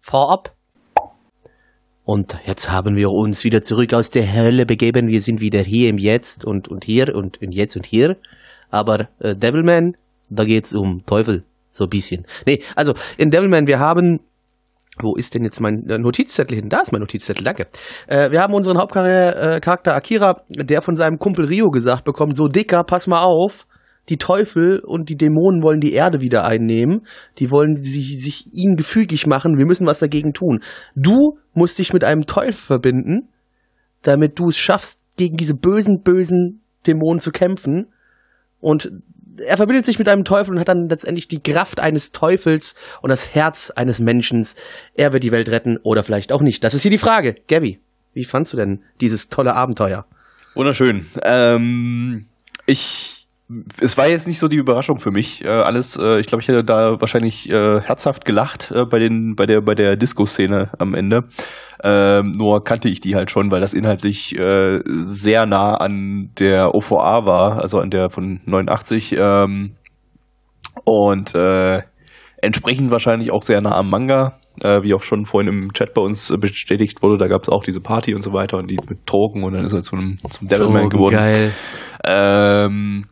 [0.00, 0.54] Vorab.
[2.04, 5.08] Und jetzt haben wir uns wieder zurück aus der Hölle begeben.
[5.08, 8.16] Wir sind wieder hier im Jetzt und, und hier und, und jetzt und hier.
[8.70, 9.96] Aber äh, Devilman,
[10.30, 11.44] da geht's um Teufel.
[11.72, 12.26] So ein bisschen.
[12.46, 14.20] Nee, also in Devilman, wir haben
[15.00, 16.68] wo ist denn jetzt mein äh, Notizzettel hin?
[16.68, 17.66] Da ist mein Notizzettel, danke.
[18.06, 22.46] Äh, wir haben unseren Hauptcharakter äh, Akira, der von seinem Kumpel Rio gesagt bekommt, so
[22.46, 23.66] Dicker, pass mal auf,
[24.08, 27.06] die Teufel und die Dämonen wollen die Erde wieder einnehmen,
[27.38, 30.60] die wollen sich, sich ihnen gefügig machen, wir müssen was dagegen tun.
[30.94, 33.28] Du musst dich mit einem Teufel verbinden,
[34.02, 37.92] damit du es schaffst, gegen diese bösen, bösen Dämonen zu kämpfen.
[38.60, 38.90] Und
[39.38, 43.10] er verbindet sich mit einem Teufel und hat dann letztendlich die Kraft eines Teufels und
[43.10, 44.46] das Herz eines Menschen.
[44.94, 46.64] Er wird die Welt retten oder vielleicht auch nicht.
[46.64, 47.36] Das ist hier die Frage.
[47.48, 47.80] Gabby,
[48.14, 50.06] wie fandst du denn dieses tolle Abenteuer?
[50.54, 51.06] Wunderschön.
[51.22, 52.26] Ähm,
[52.66, 53.21] ich
[53.80, 55.44] es war jetzt nicht so die Überraschung für mich.
[55.44, 59.34] Äh, alles, äh, ich glaube, ich hätte da wahrscheinlich äh, herzhaft gelacht äh, bei den,
[59.36, 61.24] bei der, bei der Disco-Szene am Ende.
[61.82, 66.74] Ähm, nur kannte ich die halt schon, weil das inhaltlich äh, sehr nah an der
[66.74, 69.16] OVA war, also an der von 89.
[69.18, 69.72] Ähm,
[70.84, 71.82] und äh,
[72.40, 74.38] entsprechend wahrscheinlich auch sehr nah am Manga.
[74.82, 77.80] Wie auch schon vorhin im Chat bei uns bestätigt wurde, da gab es auch diese
[77.80, 80.46] Party und so weiter und die mit Drogen und dann ist er zu einem zum
[80.46, 81.14] Devilman geworden.
[81.14, 81.52] Geil.
[82.04, 83.06] Ähm,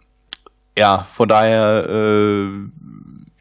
[0.80, 2.48] ja, von daher, äh,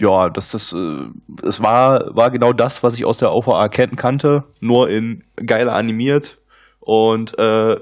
[0.02, 1.06] ja, das, das, äh,
[1.48, 5.74] es war, war genau das, was ich aus der OVA kennen kannte, nur in geiler
[5.74, 6.38] animiert
[6.82, 7.76] und äh,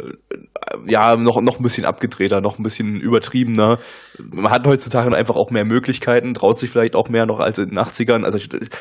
[0.86, 3.80] ja, noch, noch ein bisschen abgedrehter, noch ein bisschen übertriebener.
[4.20, 7.70] Man hat heutzutage einfach auch mehr Möglichkeiten, traut sich vielleicht auch mehr noch als in
[7.70, 8.26] den 80ern.
[8.26, 8.38] Also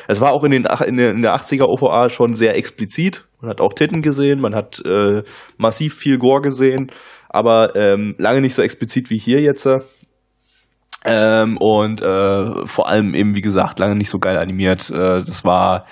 [0.07, 3.25] es war auch in, den, in der 80er OVA schon sehr explizit.
[3.41, 5.23] Man hat auch Titten gesehen, man hat äh,
[5.57, 6.91] massiv viel Gore gesehen,
[7.29, 9.67] aber ähm, lange nicht so explizit wie hier jetzt.
[11.07, 14.89] Ähm, und äh, vor allem eben, wie gesagt, lange nicht so geil animiert.
[14.89, 15.83] Äh, das war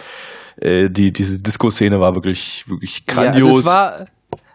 [0.58, 3.46] äh, die, diese Disco-Szene war wirklich, wirklich grandios.
[3.46, 4.08] Ja, also es war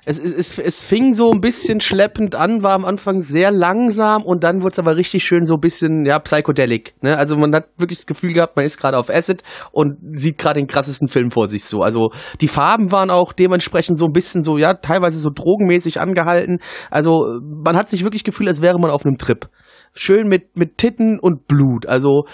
[0.06, 4.42] es, es, es fing so ein bisschen schleppend an, war am Anfang sehr langsam und
[4.44, 6.94] dann wurde es aber richtig schön so ein bisschen, ja, psychedelic.
[7.02, 7.16] Ne?
[7.16, 9.42] Also man hat wirklich das Gefühl gehabt, man ist gerade auf Acid
[9.72, 11.82] und sieht gerade den krassesten Film vor sich so.
[11.82, 16.58] Also die Farben waren auch dementsprechend so ein bisschen so, ja, teilweise so drogenmäßig angehalten.
[16.90, 19.48] Also man hat sich wirklich gefühlt, als wäre man auf einem Trip
[19.92, 21.86] schön mit, mit Titten und Blut.
[21.86, 22.24] Also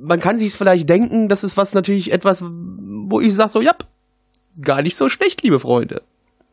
[0.00, 3.72] man kann sich vielleicht denken, das ist was natürlich etwas, wo ich sage so, ja,
[4.62, 6.02] gar nicht so schlecht, liebe Freunde.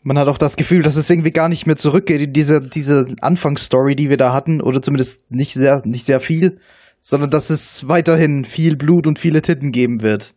[0.04, 3.08] Man hat auch das Gefühl, dass es irgendwie gar nicht mehr zurückgeht in diese, diese
[3.22, 6.60] Anfangsstory, die wir da hatten, oder zumindest nicht sehr, nicht sehr viel,
[7.02, 10.36] sondern dass es weiterhin viel Blut und viele Titten geben wird.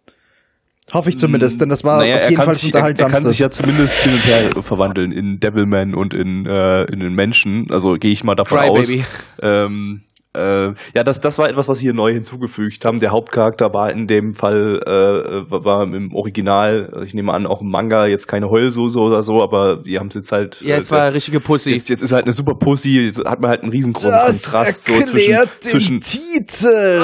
[0.90, 3.16] Hoffe ich zumindest, denn das war naja, auf jeden Fall das Unterhaltsamste.
[3.16, 6.84] Er, er kann sich ja zumindest hin und her verwandeln in Devilman und in, äh,
[6.84, 7.66] in den Menschen.
[7.70, 8.88] Also gehe ich mal davon Cry, aus.
[8.88, 9.04] Baby.
[9.42, 10.02] Ähm,
[10.34, 13.00] äh, ja, das, das war etwas, was sie hier neu hinzugefügt haben.
[13.00, 17.70] Der Hauptcharakter war in dem Fall, äh, war im Original, ich nehme an, auch im
[17.70, 20.60] Manga jetzt keine Heulsoße oder so, aber die haben es jetzt halt.
[20.60, 21.72] Ja, jetzt äh, war er richtige Pussy.
[21.72, 24.84] Jetzt, jetzt ist halt eine super Pussy, jetzt hat man halt einen riesengroßen das Kontrast
[24.84, 25.36] so zwischen.
[25.60, 27.00] zwischen Titel!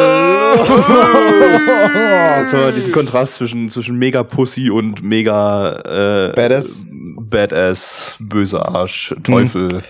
[2.40, 6.86] jetzt haben wir diesen Kontrast zwischen, zwischen mega Pussy und mega äh, Badass.
[6.90, 9.82] Badass, böser Arsch, Teufel,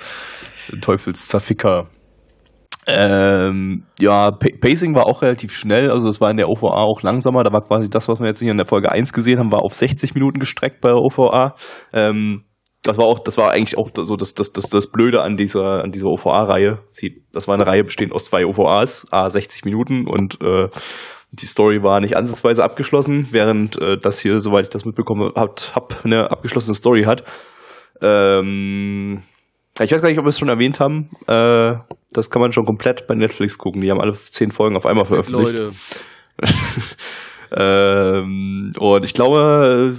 [0.70, 0.80] hm.
[0.80, 1.88] Teufelszerficker.
[2.86, 7.42] Ähm, ja, Pacing war auch relativ schnell, also es war in der OVA auch langsamer.
[7.42, 9.62] Da war quasi das, was wir jetzt hier in der Folge 1 gesehen haben, war
[9.62, 11.54] auf 60 Minuten gestreckt bei der OVA.
[11.92, 12.44] Ähm,
[12.82, 15.82] das war auch, das war eigentlich auch so das, das, das, das Blöde an dieser,
[15.82, 16.80] an dieser OVA-Reihe.
[17.32, 20.68] Das war eine Reihe bestehend aus zwei OVAs, a 60 Minuten und äh,
[21.32, 25.54] die Story war nicht ansatzweise abgeschlossen, während äh, das hier, soweit ich das mitbekommen habe,
[25.74, 27.24] hab eine abgeschlossene Story hat.
[28.02, 29.22] Ähm,
[29.80, 31.10] ich weiß gar nicht, ob wir es schon erwähnt haben.
[31.26, 31.74] Äh,
[32.12, 33.82] das kann man schon komplett bei Netflix gucken.
[33.82, 35.52] Die haben alle zehn Folgen auf einmal veröffentlicht.
[35.52, 35.72] Leute.
[37.56, 39.96] ähm, und ich glaube,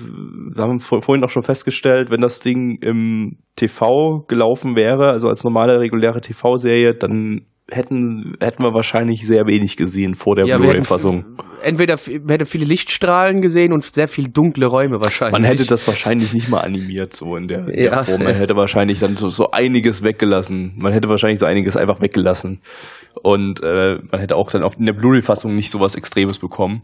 [0.54, 5.44] wir haben vorhin auch schon festgestellt, wenn das Ding im TV gelaufen wäre, also als
[5.44, 11.26] normale reguläre TV-Serie, dann hätten, hätten wir wahrscheinlich sehr wenig gesehen vor der ja, Blu-ray-Fassung.
[11.64, 15.40] Entweder hätte viele Lichtstrahlen gesehen und sehr viel dunkle Räume wahrscheinlich.
[15.40, 17.90] Man hätte das wahrscheinlich nicht mal animiert, so in der, ja.
[17.90, 18.24] der Form.
[18.24, 20.74] Man hätte wahrscheinlich dann so, so einiges weggelassen.
[20.78, 22.62] Man hätte wahrscheinlich so einiges einfach weggelassen.
[23.22, 26.84] Und äh, man hätte auch dann auf in der Blu-ray-Fassung nicht so was Extremes bekommen.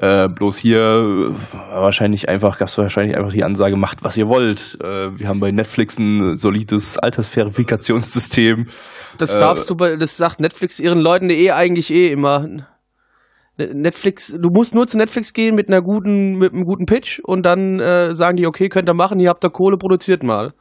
[0.00, 4.28] Äh, bloß hier äh, wahrscheinlich einfach, gab es wahrscheinlich einfach die Ansage, macht was ihr
[4.28, 4.78] wollt.
[4.82, 8.68] Äh, wir haben bei Netflix ein solides Altersverifikationssystem.
[9.18, 12.46] Das darfst du bei, das sagt Netflix ihren Leuten eh eigentlich eh immer.
[13.58, 17.44] Netflix, du musst nur zu Netflix gehen mit einer guten, mit einem guten Pitch und
[17.44, 20.54] dann äh, sagen die, okay, könnt ihr machen, ihr habt da Kohle, produziert mal.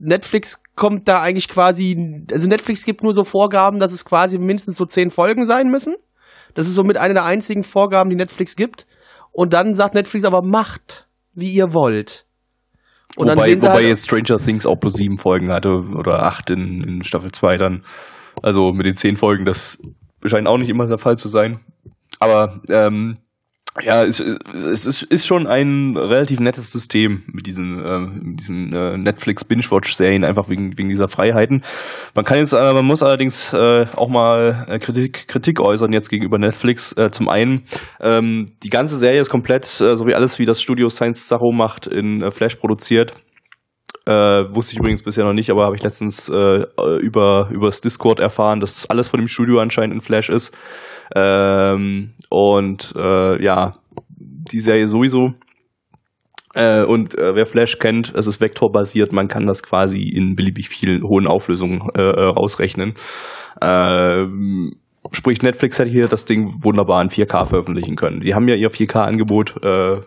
[0.00, 4.76] Netflix kommt da eigentlich quasi, also Netflix gibt nur so Vorgaben, dass es quasi mindestens
[4.76, 5.94] so zehn Folgen sein müssen.
[6.54, 8.86] Das ist somit eine der einzigen Vorgaben, die Netflix gibt.
[9.32, 12.26] Und dann sagt Netflix aber, macht, wie ihr wollt.
[13.16, 16.50] Und wobei, dann wobei halt, jetzt Stranger Things auch plus sieben Folgen hatte oder acht
[16.50, 17.84] in, in Staffel 2 dann.
[18.42, 19.78] Also mit den zehn Folgen, das
[20.24, 21.60] scheint auch nicht immer der Fall zu sein.
[22.18, 23.18] aber ähm,
[23.80, 28.98] ja, es, es ist, ist schon ein relativ nettes System mit diesen, äh, diesen äh,
[28.98, 31.62] Netflix Binge-Watch-Serien, einfach wegen, wegen dieser Freiheiten.
[32.14, 36.10] Man kann jetzt, äh, man muss allerdings äh, auch mal äh, Kritik, Kritik äußern jetzt
[36.10, 36.92] gegenüber Netflix.
[36.98, 37.62] Äh, zum einen,
[38.00, 41.50] ähm, die ganze Serie ist komplett, äh, so wie alles, wie das Studio Science Sacho
[41.50, 43.14] macht, in äh, Flash produziert.
[44.04, 46.64] Äh, wusste ich übrigens bisher noch nicht, aber habe ich letztens äh,
[47.00, 50.52] über übers Discord erfahren, dass alles von dem Studio anscheinend in Flash ist.
[51.14, 53.74] Ähm, und äh, ja,
[54.08, 55.34] die Serie sowieso.
[56.54, 60.68] Äh, und äh, wer Flash kennt, es ist vektorbasiert, man kann das quasi in beliebig
[60.68, 62.94] vielen hohen Auflösungen äh, äh ausrechnen.
[63.60, 64.76] Ähm,
[65.12, 68.20] sprich, Netflix hätte hier das Ding wunderbar in 4K veröffentlichen können.
[68.20, 70.00] Die haben ja ihr 4K-Angebot, äh,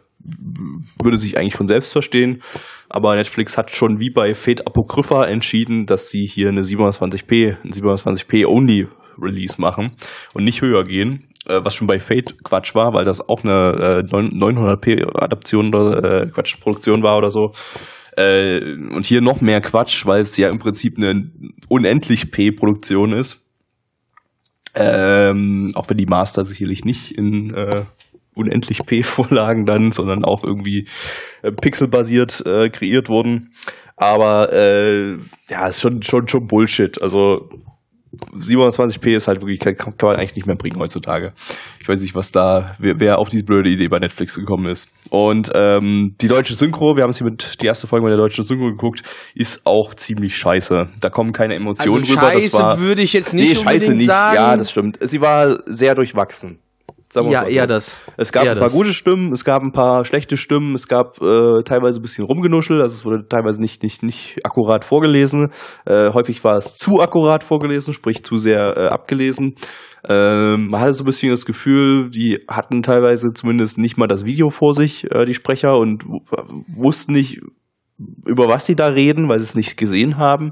[1.01, 2.41] würde sich eigentlich von selbst verstehen.
[2.89, 7.71] Aber Netflix hat schon wie bei Fate Apocrypha entschieden, dass sie hier eine 720p, ein
[7.71, 8.87] 720p Only
[9.21, 9.91] Release machen
[10.33, 14.03] und nicht höher gehen, äh, was schon bei Fate Quatsch war, weil das auch eine
[14.03, 17.51] äh, 900p Adaption oder äh, Quatsch Produktion war oder so.
[18.17, 21.31] Äh, und hier noch mehr Quatsch, weil es ja im Prinzip eine
[21.67, 23.41] unendlich P Produktion ist.
[24.73, 27.83] Ähm, auch wenn die Master sicherlich nicht in äh,
[28.35, 30.87] unendlich P-Vorlagen dann, sondern auch irgendwie
[31.41, 33.51] äh, pixelbasiert äh, kreiert wurden.
[33.97, 35.17] Aber äh,
[35.49, 37.01] ja, ist schon, schon, schon Bullshit.
[37.01, 37.49] Also
[38.33, 41.33] 27p ist halt wirklich, kann, kann, man eigentlich nicht mehr bringen heutzutage.
[41.79, 44.89] Ich weiß nicht, was da, wer, wer auf diese blöde Idee bei Netflix gekommen ist.
[45.09, 48.19] Und ähm, die deutsche Synchro, wir haben es hier mit die erste Folge mit der
[48.19, 50.89] deutschen Synchro geguckt, ist auch ziemlich scheiße.
[50.99, 52.21] Da kommen keine Emotionen also rüber.
[52.21, 54.07] Scheiße das war, würde ich jetzt nicht nee, scheiße nicht.
[54.07, 54.35] sagen.
[54.35, 54.97] Ja, das stimmt.
[55.01, 56.59] Sie war sehr durchwachsen.
[57.15, 57.95] Sagen ja, eher das.
[58.17, 58.73] Es gab eher ein paar das.
[58.73, 62.81] gute Stimmen, es gab ein paar schlechte Stimmen, es gab äh, teilweise ein bisschen rumgenuschelt,
[62.81, 65.53] also es wurde teilweise nicht, nicht, nicht akkurat vorgelesen.
[65.85, 69.55] Äh, häufig war es zu akkurat vorgelesen, sprich zu sehr äh, abgelesen.
[70.05, 74.25] Ähm, man hatte so ein bisschen das Gefühl, die hatten teilweise zumindest nicht mal das
[74.25, 76.03] Video vor sich, äh, die Sprecher, und
[76.67, 77.39] wussten nicht,
[78.25, 80.51] über was sie da reden, weil sie es nicht gesehen haben.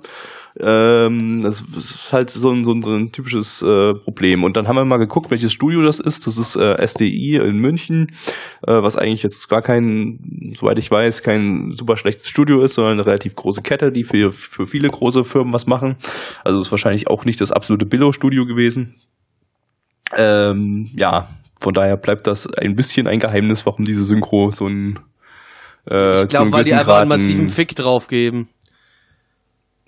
[0.60, 4.44] Ähm, das ist halt so ein, so ein, so ein typisches äh, Problem.
[4.44, 6.28] Und dann haben wir mal geguckt, welches Studio das ist.
[6.28, 8.12] Das ist äh, SDI in München,
[8.68, 12.94] äh, was eigentlich jetzt gar kein, soweit ich weiß, kein super schlechtes Studio ist, sondern
[12.94, 15.96] eine relativ große Kette, die für, für viele große Firmen was machen.
[16.44, 18.96] Also ist wahrscheinlich auch nicht das absolute Billo-Studio gewesen.
[20.16, 25.00] Ähm, ja, von daher bleibt das ein bisschen ein Geheimnis, warum diese Synchro so ein
[25.90, 28.50] äh, ich glaube, weil die einfach einen massiven Fick drauf geben.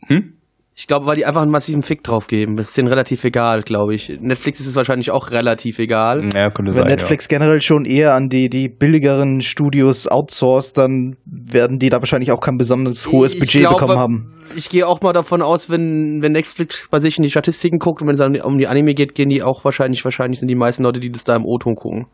[0.08, 0.35] Hm?
[0.77, 2.55] Ich glaube, weil die einfach einen massiven Fick drauf geben.
[2.55, 4.09] Das ist denen relativ egal, glaube ich.
[4.19, 6.29] Netflix ist es wahrscheinlich auch relativ egal.
[6.35, 6.88] Ja, könnte Wenn sein.
[6.88, 12.33] Netflix generell schon eher an die, die billigeren Studios outsourced, dann werden die da wahrscheinlich
[12.33, 14.33] auch kein besonders hohes Ich Budget glaube, bekommen haben.
[14.57, 18.01] Ich gehe auch mal davon aus, wenn, wenn Netflix bei sich in die Statistiken guckt
[18.01, 20.55] und wenn es dann um die Anime geht, gehen die auch wahrscheinlich, wahrscheinlich sind die
[20.55, 22.07] meisten Leute, die das da im O-Ton gucken.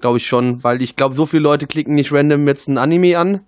[0.00, 3.18] Glaube ich schon, weil ich glaube, so viele Leute klicken nicht random jetzt ein Anime
[3.18, 3.40] an.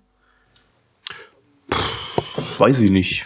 [1.71, 1.77] Ja,
[2.57, 3.25] weiß ich nicht.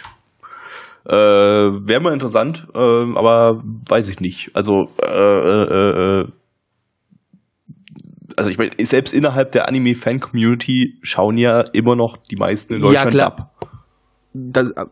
[1.08, 4.50] Äh, Wäre mal interessant, äh, aber weiß ich nicht.
[4.54, 6.28] Also, äh, äh, äh,
[8.36, 12.86] also ich meine, selbst innerhalb der Anime-Fan-Community schauen ja immer noch die meisten in Ja,
[12.86, 13.26] Deutschland klar.
[13.26, 13.50] ab.
[14.34, 14.84] Das, äh,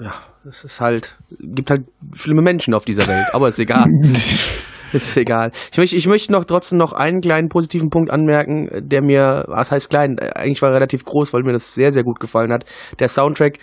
[0.00, 3.86] ja, das ist halt, gibt halt schlimme Menschen auf dieser Welt, aber ist egal.
[4.92, 5.52] ist egal.
[5.72, 9.70] Ich möchte, ich möchte noch trotzdem noch einen kleinen positiven Punkt anmerken, der mir, was
[9.72, 12.64] heißt klein, äh, eigentlich war relativ groß, weil mir das sehr, sehr gut gefallen hat.
[12.98, 13.58] Der Soundtrack,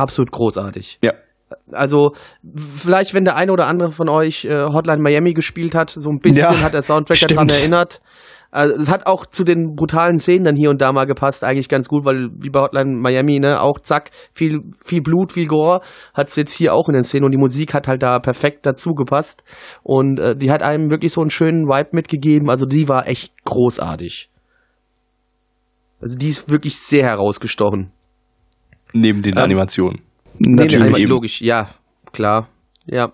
[0.00, 0.98] absolut großartig.
[1.02, 1.12] Ja.
[1.72, 2.12] Also,
[2.54, 6.18] vielleicht, wenn der eine oder andere von euch äh, Hotline Miami gespielt hat, so ein
[6.18, 8.00] bisschen Ja, hat der Soundtrack daran erinnert.
[8.50, 11.68] Also, es hat auch zu den brutalen Szenen dann hier und da mal gepasst, eigentlich
[11.68, 15.80] ganz gut, weil wie bei Hotline Miami, ne, auch zack, viel, viel Blut, viel Gore,
[16.14, 18.94] hat's jetzt hier auch in den Szenen und die Musik hat halt da perfekt dazu
[18.94, 19.44] gepasst
[19.82, 23.32] und äh, die hat einem wirklich so einen schönen Vibe mitgegeben, also die war echt
[23.44, 24.30] großartig.
[26.00, 27.92] Also die ist wirklich sehr herausgestochen.
[28.92, 30.00] Neben den Ähm, Animationen.
[30.38, 30.84] Nee, nee, Natürlich.
[30.86, 31.68] einmal logisch, ja,
[32.12, 32.48] klar.
[32.86, 33.12] Ja.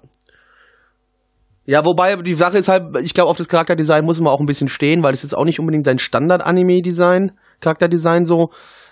[1.67, 4.47] Ja, wobei die Sache ist halt, ich glaube, auf das Charakterdesign muss man auch ein
[4.47, 8.51] bisschen stehen, weil es ist auch nicht unbedingt sein Standard-Anime-Design, Charakterdesign so.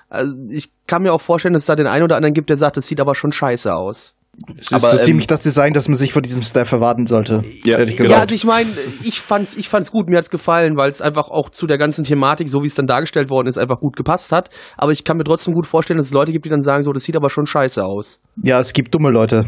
[0.08, 2.56] Also ich kann mir auch vorstellen, dass es da den einen oder anderen gibt, der
[2.56, 4.14] sagt, das sieht aber schon scheiße aus.
[4.56, 7.06] Es ist Aber, so ähm, ziemlich das Design, das man sich von diesem Staff erwarten
[7.06, 7.44] sollte.
[7.64, 8.08] Ja, ehrlich genau.
[8.08, 8.20] Ja, gesagt.
[8.22, 8.70] also ich meine,
[9.04, 12.04] ich fand's, ich fand's gut, mir hat's gefallen, weil es einfach auch zu der ganzen
[12.04, 14.48] Thematik, so wie es dann dargestellt worden ist, einfach gut gepasst hat.
[14.78, 16.92] Aber ich kann mir trotzdem gut vorstellen, dass es Leute gibt, die dann sagen, so,
[16.92, 18.20] das sieht aber schon scheiße aus.
[18.42, 19.46] ja, es gibt dumme Leute.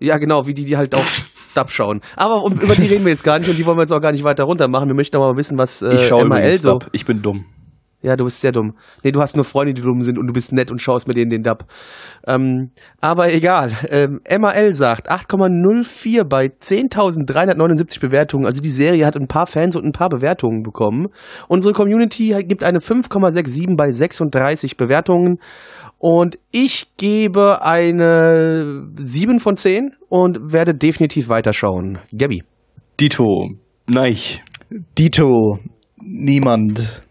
[0.00, 1.22] Ja, genau, wie die, die halt auf
[1.54, 2.00] Dub schauen.
[2.16, 4.00] Aber um, über die reden wir jetzt gar nicht und die wollen wir jetzt auch
[4.00, 4.88] gar nicht weiter runter machen.
[4.88, 6.72] Wir möchten aber mal wissen, was Ich äh, schaue ML so.
[6.72, 6.88] Dub.
[6.92, 7.46] Ich bin dumm.
[8.00, 8.74] Ja, du bist sehr dumm.
[9.02, 11.16] Nee, du hast nur Freunde, die dumm sind und du bist nett und schaust mit
[11.16, 11.64] denen den Dub.
[12.28, 12.70] Ähm,
[13.00, 13.72] aber egal.
[13.90, 18.46] Ähm, MAL sagt 8,04 bei 10.379 Bewertungen.
[18.46, 21.08] Also die Serie hat ein paar Fans und ein paar Bewertungen bekommen.
[21.48, 25.38] Unsere Community gibt eine 5,67 bei 36 Bewertungen.
[25.98, 31.98] Und ich gebe eine 7 von 10 und werde definitiv weiterschauen.
[32.16, 32.44] Gabby.
[33.00, 33.50] Dito.
[33.88, 34.16] Nein.
[34.96, 35.58] Dito.
[36.00, 37.07] Niemand.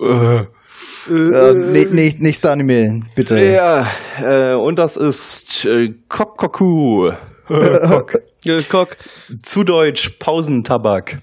[0.00, 0.44] Äh,
[1.08, 3.38] Äh, ne, ne, nächster Anime, bitte.
[3.38, 3.86] ja,
[4.22, 7.12] äh, und das ist äh, Kokkoku.
[7.48, 8.14] Kok.
[8.44, 8.96] Äh, Cock.
[9.42, 11.22] Zu Deutsch Pausentabak.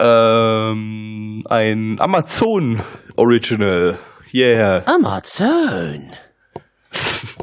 [0.00, 2.82] Ähm, ein Amazon
[3.16, 3.98] Original.
[4.34, 4.82] Yeah.
[4.86, 6.10] Amazon.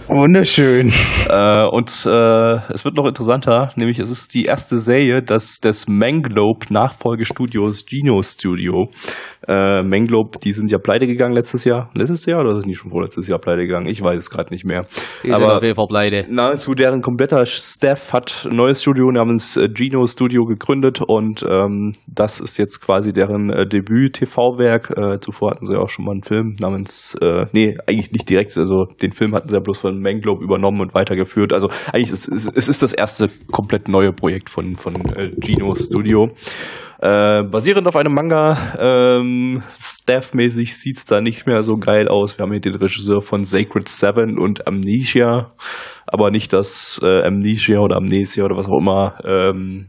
[0.08, 0.92] Wunderschön.
[1.30, 5.88] Äh, und äh, es wird noch interessanter, nämlich es ist die erste Serie des, des
[5.88, 8.90] Manglobe Nachfolgestudios Geno Studio.
[9.48, 11.90] Äh, Manglobe, die sind ja pleite gegangen letztes Jahr.
[11.96, 13.88] Letztes Jahr oder sind die schon vorletztes Jahr pleite gegangen?
[13.88, 14.86] Ich weiß es gerade nicht mehr.
[15.24, 16.26] Die sind Aber auf jeden Fall pleite.
[16.30, 21.94] nahezu deren kompletter Staff hat ein neues Studio namens äh, Geno Studio gegründet und ähm,
[22.08, 24.92] das ist jetzt quasi deren äh, Debüt-TV-Werk.
[24.96, 28.56] Äh, zuvor hatten sie auch schon mal einen Film namens, äh, nee, eigentlich nicht direkt,
[28.58, 31.52] also den Film hatten sie ja bloß von Manglobe übernommen und weitergeführt.
[31.52, 35.74] Also eigentlich ist es, es ist das erste komplett neue Projekt von, von äh, Geno
[35.76, 36.30] Studio.
[37.02, 42.38] Äh, basierend auf einem Manga, ähm, staffmäßig sieht's da nicht mehr so geil aus.
[42.38, 45.50] Wir haben hier den Regisseur von Sacred Seven und Amnesia,
[46.06, 49.16] aber nicht das äh, Amnesia oder Amnesia oder was auch immer.
[49.26, 49.88] Ähm,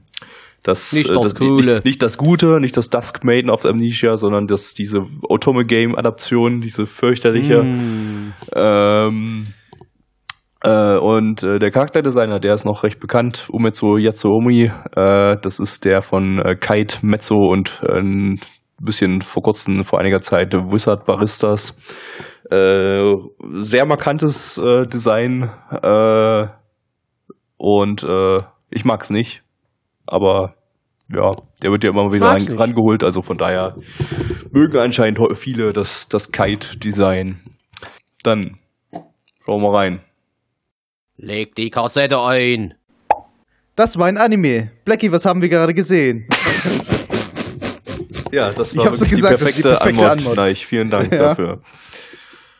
[0.62, 1.74] das, Nicht äh, das Coole.
[1.74, 5.94] Nicht, nicht das Gute, nicht das Dusk Maiden of Amnesia, sondern das, diese Otome Game
[5.94, 7.62] Adaption, diese fürchterliche.
[8.54, 9.46] Ähm,
[10.62, 14.70] äh, und äh, der Charakterdesigner, der ist noch recht bekannt, Umetsu Yatsuomi.
[14.94, 18.40] Äh, das ist der von äh, Kite, Mezzo und äh, ein
[18.80, 21.76] bisschen vor kurzem, vor einiger Zeit, Wizard Baristas.
[22.50, 23.14] Äh,
[23.56, 26.46] sehr markantes äh, Design äh,
[27.56, 28.40] und äh,
[28.70, 29.42] ich mag's nicht,
[30.06, 30.54] aber
[31.12, 31.32] ja,
[31.62, 33.76] der wird ja immer wieder ran, rangeholt, also von daher
[34.52, 37.40] mögen anscheinend viele das, das Kite-Design.
[38.22, 38.58] Dann
[39.44, 40.00] schauen wir mal rein.
[41.24, 42.74] Leg die Kassette ein.
[43.76, 44.72] Das war ein Anime.
[44.84, 46.26] Blackie, was haben wir gerade gesehen?
[48.32, 50.34] Ja, das Ich war hab's doch wirklich gesagt, die das ist die perfekte, perfekte.
[50.40, 51.18] Neich, vielen Dank Ja.
[51.18, 51.60] dafür.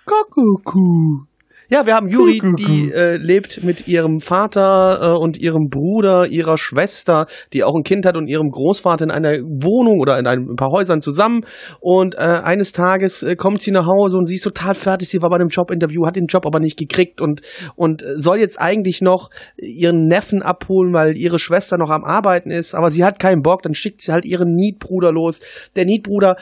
[0.05, 1.27] Kuckuckuck.
[1.73, 6.59] Ja, wir haben Juri, die äh, lebt mit ihrem Vater äh, und ihrem Bruder, ihrer
[6.59, 10.55] Schwester, die auch ein Kind hat und ihrem Großvater in einer Wohnung oder in ein
[10.57, 11.47] paar Häusern zusammen.
[11.81, 15.09] Und äh, eines Tages äh, kommt sie nach Hause und sie ist total fertig.
[15.09, 17.41] Sie war bei einem Jobinterview, hat den Job aber nicht gekriegt und
[17.75, 22.75] und soll jetzt eigentlich noch ihren Neffen abholen, weil ihre Schwester noch am Arbeiten ist.
[22.75, 23.63] Aber sie hat keinen Bock.
[23.63, 25.41] Dann schickt sie halt ihren Nietbruder los.
[25.75, 26.37] Der Nietbruder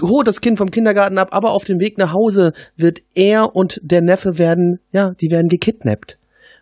[0.00, 3.80] holt das Kind vom Kindergarten ab, aber auf dem Weg nach Hause wird er und
[3.82, 6.18] der Neffe werden, ja, die werden gekidnappt.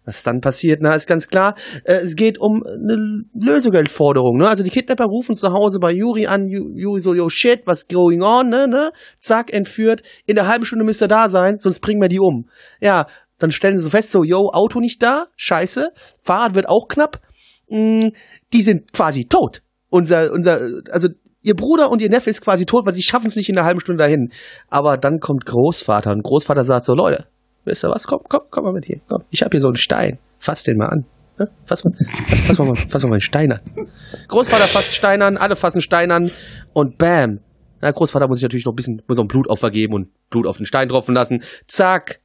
[0.07, 1.55] Was dann passiert, na, ist ganz klar.
[1.85, 4.49] Äh, es geht um eine Lösegeldforderung, ne?
[4.49, 7.87] Also die Kidnapper rufen zu Hause bei Yuri an, Ju- Yuri so, yo shit, was
[7.87, 8.93] going on, ne, ne?
[9.19, 10.03] Zack, entführt.
[10.27, 12.49] In der halben Stunde müsst ihr da sein, sonst bringen wir die um.
[12.81, 13.07] Ja,
[13.39, 15.93] dann stellen sie fest, so, yo, Auto nicht da, scheiße.
[16.19, 17.21] Fahrrad wird auch knapp.
[17.69, 18.09] Mm,
[18.55, 19.63] die sind quasi tot.
[19.91, 20.61] Unser, unser,
[20.91, 21.09] also
[21.43, 23.67] ihr Bruder und ihr Neffe ist quasi tot, weil sie schaffen es nicht in einer
[23.67, 24.31] halben Stunde dahin.
[24.69, 27.27] Aber dann kommt Großvater und Großvater sagt so, Leute,
[27.65, 29.77] wisst ihr was, komm, komm, komm mal mit hier, komm, ich habe hier so einen
[29.77, 31.05] Stein, fass den mal an.
[31.39, 31.49] Ne?
[31.65, 31.93] Fass mal,
[32.47, 33.61] fass mal, fass mal meinen Stein an.
[34.29, 36.31] Großvater fasst Stein an, alle fassen Stein an
[36.75, 37.41] und bam.
[37.81, 40.59] Na, Großvater muss sich natürlich noch ein bisschen, muss noch Blutopfer geben und Blut auf
[40.59, 41.43] den Stein tropfen lassen.
[41.67, 42.21] Zack.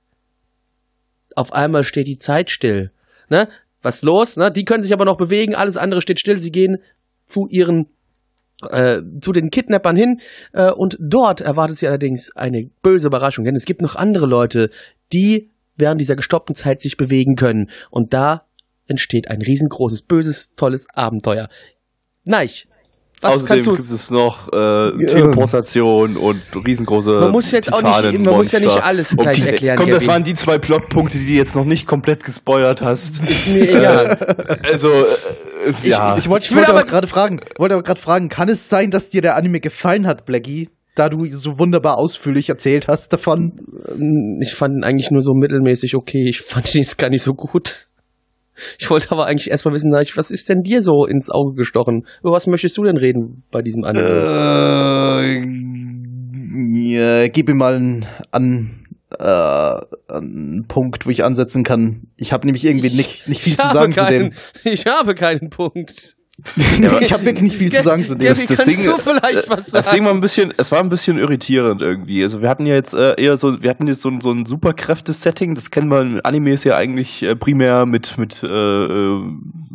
[1.34, 2.92] Auf einmal steht die Zeit still.
[3.30, 3.48] Ne?
[3.82, 4.36] Was los?
[4.36, 4.52] Ne?
[4.52, 6.40] Die können sich aber noch bewegen, alles andere steht still.
[6.40, 6.78] Sie gehen
[7.26, 7.88] zu ihren
[8.70, 10.22] äh, zu den Kidnappern hin
[10.54, 14.70] äh, und dort erwartet sie allerdings eine böse Überraschung, denn es gibt noch andere Leute,
[15.12, 18.46] die während dieser gestoppten Zeit sich bewegen können und da
[18.88, 21.50] entsteht ein riesengroßes, böses, tolles Abenteuer.
[22.24, 22.68] Neich,
[23.34, 23.76] was kannst Außerdem du...
[23.76, 28.60] gibt es noch äh, Teleportation und riesengroße Man muss jetzt auch nicht- man muss ja
[28.60, 31.56] nicht alles Und gleich die, erklären, Komm, das waren die zwei Plotpunkte, die du jetzt
[31.56, 33.18] noch nicht komplett gespoilert hast.
[33.18, 34.60] Ist mir egal.
[34.64, 35.04] Also, äh,
[35.84, 36.18] ja.
[36.18, 38.50] Ich wollte Ich ich will wollte aber- aber gerade fragen, wollte aber gerade fragen, kann
[38.50, 42.88] es sein, dass dir der Anime gefallen hat, Blackie, da du so wunderbar ausführlich erzählt
[42.88, 43.54] hast davon?
[44.42, 46.26] Ich fand ihn eigentlich nur so mittelmäßig okay.
[46.30, 47.88] Ich fand ihn jetzt gar nicht so gut.
[48.80, 52.06] Ich wollte aber eigentlich erstmal wissen, was ist denn dir so ins Auge gestochen?
[52.22, 54.06] Über was möchtest du denn reden bei diesem Anime?
[55.26, 55.46] Äh,
[56.94, 58.86] ja, gib mir mal einen, an,
[59.20, 59.76] äh,
[60.08, 62.08] einen Punkt, wo ich ansetzen kann.
[62.18, 64.32] Ich habe nämlich irgendwie nicht, nicht viel Ich zu sagen zu keinen,
[64.64, 64.72] dem.
[64.72, 66.16] Ich habe keinen Punkt.
[67.02, 68.28] Ich habe wirklich nicht viel zu sagen zu dem.
[68.28, 69.96] Das kannst Ding- du vielleicht was Das sagen?
[69.98, 72.22] Ding war ein bisschen, es war ein bisschen irritierend irgendwie.
[72.22, 74.46] Also wir hatten ja jetzt äh, eher so, wir hatten jetzt so, ein- so ein
[74.46, 75.56] Superkräfte-Setting.
[75.56, 79.20] Das kennen wir in Animes ja eigentlich äh, primär mit mit äh, äh,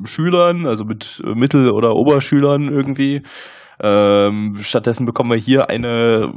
[0.05, 3.23] Schülern, also mit äh, Mittel- oder Oberschülern irgendwie.
[3.83, 6.33] Ähm, stattdessen bekommen wir hier eine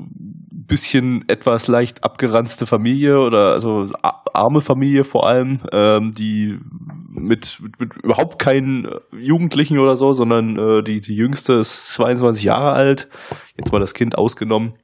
[0.51, 6.57] bisschen etwas leicht abgeranzte Familie oder also arme Familie vor allem, ähm, die
[7.09, 11.93] mit, mit, mit überhaupt keinen äh, Jugendlichen oder so, sondern äh, die, die jüngste ist
[11.93, 13.09] 22 Jahre alt,
[13.57, 14.75] jetzt mal das Kind ausgenommen.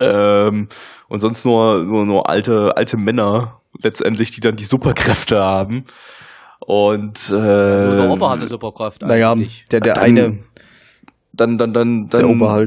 [0.00, 0.68] Ähm,
[1.08, 5.84] und sonst nur, nur, nur alte, alte Männer letztendlich, die dann die Superkräfte haben.
[6.64, 10.38] Und äh, Nur der Opa hatte Superkraft Naja, der, der Dann- eine,
[11.34, 12.66] dann dann dann dann äh,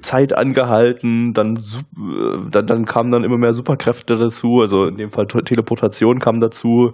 [0.00, 5.10] Zeit angehalten, dann äh, dann dann kamen dann immer mehr Superkräfte dazu, also in dem
[5.10, 6.90] Fall Te- Teleportation kam dazu,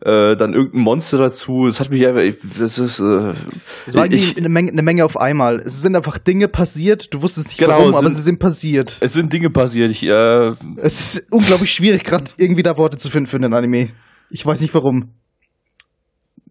[0.00, 1.66] äh, dann irgendein Monster dazu.
[1.66, 3.34] Es hat mich einfach, ich- das ist äh,
[3.86, 5.60] es war ich, eine, Menge, eine Menge auf einmal.
[5.60, 8.38] Es sind einfach Dinge passiert, du wusstest nicht Genau, warum, es aber sind- sie sind
[8.40, 8.96] passiert.
[9.00, 9.90] es sind Dinge passiert.
[9.92, 13.90] Ich äh, Es ist unglaublich schwierig, gerade irgendwie da Worte zu finden für einen Anime.
[14.30, 15.10] Ich weiß nicht warum.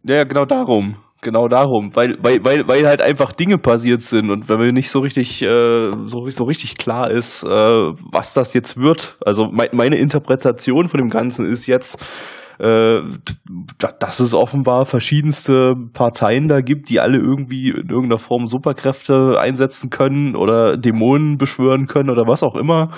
[0.04, 0.96] ja, genau darum.
[1.22, 4.92] Genau darum, weil, weil, weil, weil halt einfach Dinge passiert sind und wenn mir nicht
[4.92, 9.18] so richtig, äh, so, so richtig klar ist, äh, was das jetzt wird.
[9.26, 12.00] Also mei- meine Interpretation von dem Ganzen ist jetzt,
[12.60, 13.00] äh,
[13.80, 19.40] da- dass es offenbar verschiedenste Parteien da gibt, die alle irgendwie in irgendeiner Form Superkräfte
[19.40, 22.92] einsetzen können oder Dämonen beschwören können oder was auch immer.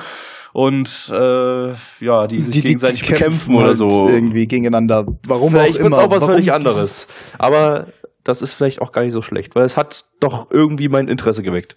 [0.53, 4.07] Und äh, ja, die sich gegenseitig bekämpfen oder halt so.
[4.07, 5.05] Irgendwie gegeneinander.
[5.27, 5.97] Warum Vielleicht auch immer.
[5.97, 7.07] auch was Warum völlig anderes.
[7.37, 7.87] Aber
[8.27, 11.43] das ist vielleicht auch gar nicht so schlecht, weil es hat doch irgendwie mein Interesse
[11.43, 11.75] geweckt.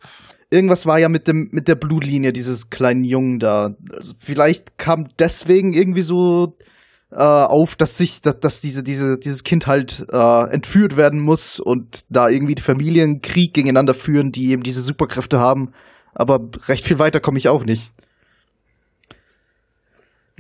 [0.51, 3.77] Irgendwas war ja mit dem mit der Blutlinie dieses kleinen Jungen da.
[3.93, 6.57] Also vielleicht kam deswegen irgendwie so
[7.13, 11.61] äh, auf, dass sich, dass, dass diese, diese, dieses Kind halt äh, entführt werden muss
[11.61, 15.73] und da irgendwie die Familien Krieg gegeneinander führen, die eben diese Superkräfte haben.
[16.15, 17.93] Aber recht viel weiter komme ich auch nicht.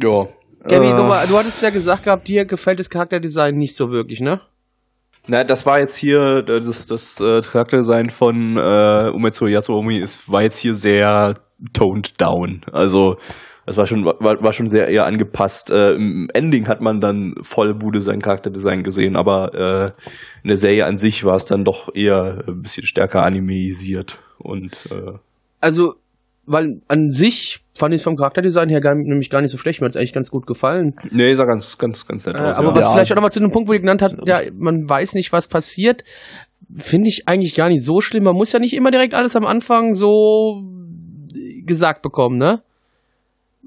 [0.01, 0.29] Ja.
[0.63, 0.95] Gabi, Äh.
[0.95, 4.41] nochmal, du hattest ja gesagt gehabt, dir gefällt das Charakterdesign nicht so wirklich, ne?
[5.29, 10.43] Na, das war jetzt hier, das, das äh, Charakterdesign von äh, Umetsu Yasuomi ist, war
[10.43, 11.35] jetzt hier sehr
[11.73, 12.63] toned down.
[12.73, 13.17] Also,
[13.67, 15.71] das war schon, war, war schon sehr eher angepasst.
[15.71, 19.85] Äh, Im Ending hat man dann voll Bude sein Charakterdesign gesehen, aber äh,
[20.43, 24.77] in der Serie an sich war es dann doch eher ein bisschen stärker animisiert und
[24.91, 25.19] äh,
[25.61, 25.95] Also,
[26.51, 29.81] weil an sich fand ich es vom Charakterdesign her gar, nämlich gar nicht so schlecht.
[29.81, 30.95] Mir hat es eigentlich ganz gut gefallen.
[31.11, 32.57] nee, sah ganz, ganz, ganz nett Äh, aus.
[32.59, 32.75] aber ja.
[32.75, 32.93] was Ja.
[32.93, 35.49] vielleicht auch nochmal zu dem Punkt, wo ihr genannt habt, ja, man weiß nicht, was
[35.49, 36.05] passiert,
[36.75, 38.25] finde ich eigentlich gar nicht so schlimm.
[38.25, 40.63] Man muss ja nicht immer direkt alles am Anfang so
[41.65, 42.63] gesagt bekommen, ne?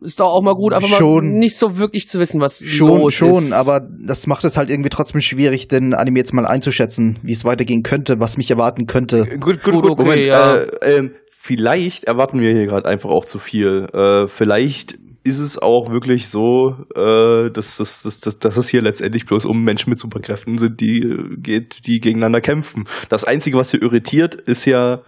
[0.02, 1.30] Ist doch auch mal gut, aber Schon.
[1.32, 3.52] mal nicht so wirklich zu wissen, was Schon, los schon, ist.
[3.54, 7.46] aber das macht es halt irgendwie trotzdem schwierig, den Anime jetzt mal einzuschätzen, wie es
[7.46, 9.24] weitergehen könnte, was mich erwarten könnte.
[9.40, 10.26] Gut, gut, Gut, gut, okay, Moment.
[10.26, 10.56] ja.
[10.58, 10.68] Äh,
[10.98, 11.12] ähm,
[11.46, 13.88] vielleicht erwarten wir hier gerade einfach auch zu viel.
[13.94, 18.82] Äh, vielleicht ist es auch wirklich so, äh, dass, dass, dass, dass, dass es hier
[18.82, 22.86] letztendlich bloß um Menschen mit Superkräften sind, die äh, geht, die gegeneinander kämpfen.
[23.10, 25.02] Das Einzige, was hier irritiert, ist ja,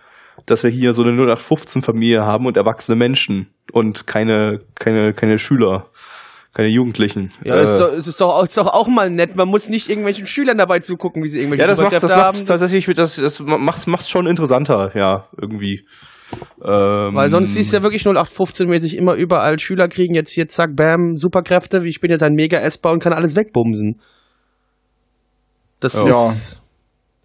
[0.45, 5.88] dass wir hier so eine 0815-Familie haben und erwachsene Menschen und keine, keine, keine Schüler,
[6.53, 7.31] keine Jugendlichen.
[7.45, 9.38] Ja, Äh, es, ist doch, es ist, doch, auch- ist doch auch mal nett.
[9.38, 12.39] Man muss nicht irgendwelchen Schülern dabei zugucken, wie sie irgendwelche ja, das macht das macht's
[12.39, 12.45] haben.
[12.47, 15.86] tatsächlich, das, das macht's, macht's schon interessanter, ja, irgendwie.
[16.63, 20.75] Ähm, Weil sonst siehst du ja wirklich 0815-mäßig immer überall Schüler kriegen jetzt hier, zack,
[20.75, 21.86] bam, Superkräfte.
[21.86, 23.99] Ich bin jetzt ein Mega-Essbar und kann alles wegbumsen.
[25.79, 26.29] Das Ja.
[26.29, 26.61] ist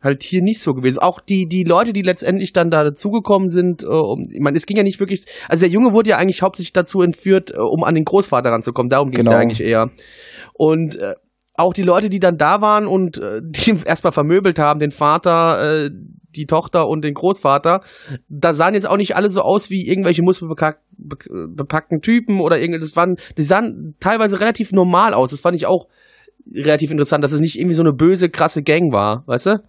[0.02, 0.98] halt hier nicht so gewesen.
[0.98, 4.66] Auch die, die Leute, die letztendlich dann da dazugekommen sind, äh, um, ich meine, es
[4.66, 7.84] ging ja nicht wirklich, also der Junge wurde ja eigentlich hauptsächlich dazu entführt, äh, um
[7.84, 8.88] an den Großvater ranzukommen.
[8.88, 9.36] Darum ging es Genau.
[9.36, 9.90] ja eigentlich eher.
[10.54, 11.14] Und äh,
[11.54, 15.84] auch die Leute, die dann da waren und äh, die erstmal vermöbelt haben, den Vater,
[15.84, 15.90] äh,
[16.34, 17.80] die Tochter und den Großvater,
[18.28, 22.90] da sahen jetzt auch nicht alle so aus wie irgendwelche muskelbepackten Typen oder irgendwas.
[22.90, 25.30] Das waren, die sahen teilweise relativ normal aus.
[25.30, 25.88] Das fand ich auch
[26.52, 29.62] relativ interessant, dass es nicht irgendwie so eine böse, krasse Gang war, weißt du?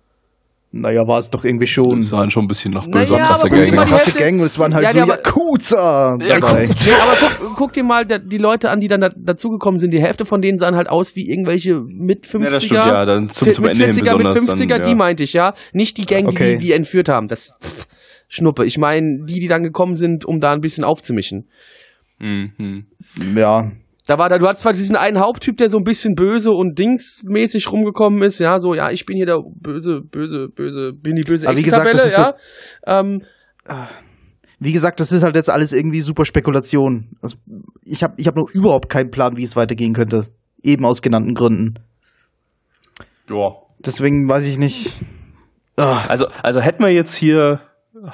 [0.74, 1.98] Naja, war es doch irgendwie schon.
[2.00, 3.86] Das sahen schon ein bisschen nach Naja, böser, aber krasser guck Böse, mal, Gang.
[3.88, 6.66] die krasse Hälfte- Gang und es waren halt Ja, so die aber- Yakuza Ja, dabei.
[6.68, 9.92] Nee, aber guck, guck dir mal die Leute an, die dann da, dazugekommen sind.
[9.92, 12.44] Die Hälfte von denen sahen halt aus wie irgendwelche mit 50er.
[12.46, 14.60] Ja, das stimmt, ja, dann zum, zum mit Ende hin 40er, mit besonders.
[14.62, 14.96] 50er, dann, die ja.
[14.96, 15.54] meinte ich, ja.
[15.74, 16.58] Nicht die Gang, Okay.
[16.58, 17.28] die die entführt haben.
[17.28, 17.88] Das pff,
[18.30, 18.64] Schnuppe.
[18.66, 21.50] Ich meine, die, die dann gekommen sind, um da ein bisschen aufzumischen.
[22.20, 22.86] Mhm.
[23.36, 23.72] Ja,
[24.12, 26.78] Da war da, du hattest zwar diesen einen Haupttyp, der so ein bisschen böse und
[26.78, 31.22] dingsmäßig rumgekommen ist, ja, so, ja, ich bin hier der böse, böse, böse, bin die
[31.22, 32.34] böse Aber wie gesagt, das ist ja.
[32.86, 33.22] Ähm,
[34.60, 37.16] wie gesagt, das ist halt jetzt alles irgendwie super Spekulation.
[37.22, 37.38] Also,
[37.86, 40.26] ich habe ich hab noch überhaupt keinen Plan, wie es weitergehen könnte.
[40.62, 41.76] Eben aus genannten Gründen.
[43.30, 43.54] Ja.
[43.80, 45.06] Deswegen weiß ich nicht.
[45.78, 47.62] Ah, Also, also hätten wir jetzt hier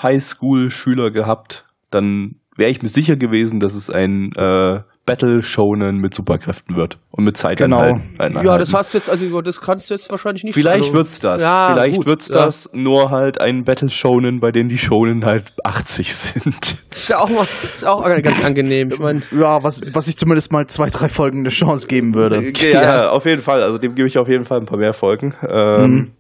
[0.04, 6.14] Highschool-Schüler gehabt, dann wäre ich mir sicher gewesen, dass es ein äh, Battle Shonen mit
[6.14, 7.58] Superkräften wird und mit Zeit.
[7.58, 7.98] Genau.
[8.20, 11.20] Ja, das hast du jetzt, also das kannst du jetzt wahrscheinlich nicht Vielleicht also, wird's
[11.20, 11.42] das.
[11.42, 12.46] Ja, Vielleicht gut, wird's ja.
[12.46, 12.70] das.
[12.74, 16.78] Nur halt ein Battle Shonen, bei denen die Shonen halt 80 sind.
[16.92, 18.90] Ist ja auch mal, ist auch ganz angenehm.
[18.92, 22.52] Ich meine, ja, was, was ich zumindest mal zwei, drei Folgen eine Chance geben würde.
[22.58, 23.64] Ja, ja, auf jeden Fall.
[23.64, 25.34] Also dem gebe ich auf jeden Fall ein paar mehr Folgen.
[25.48, 26.12] Ähm, Mhm.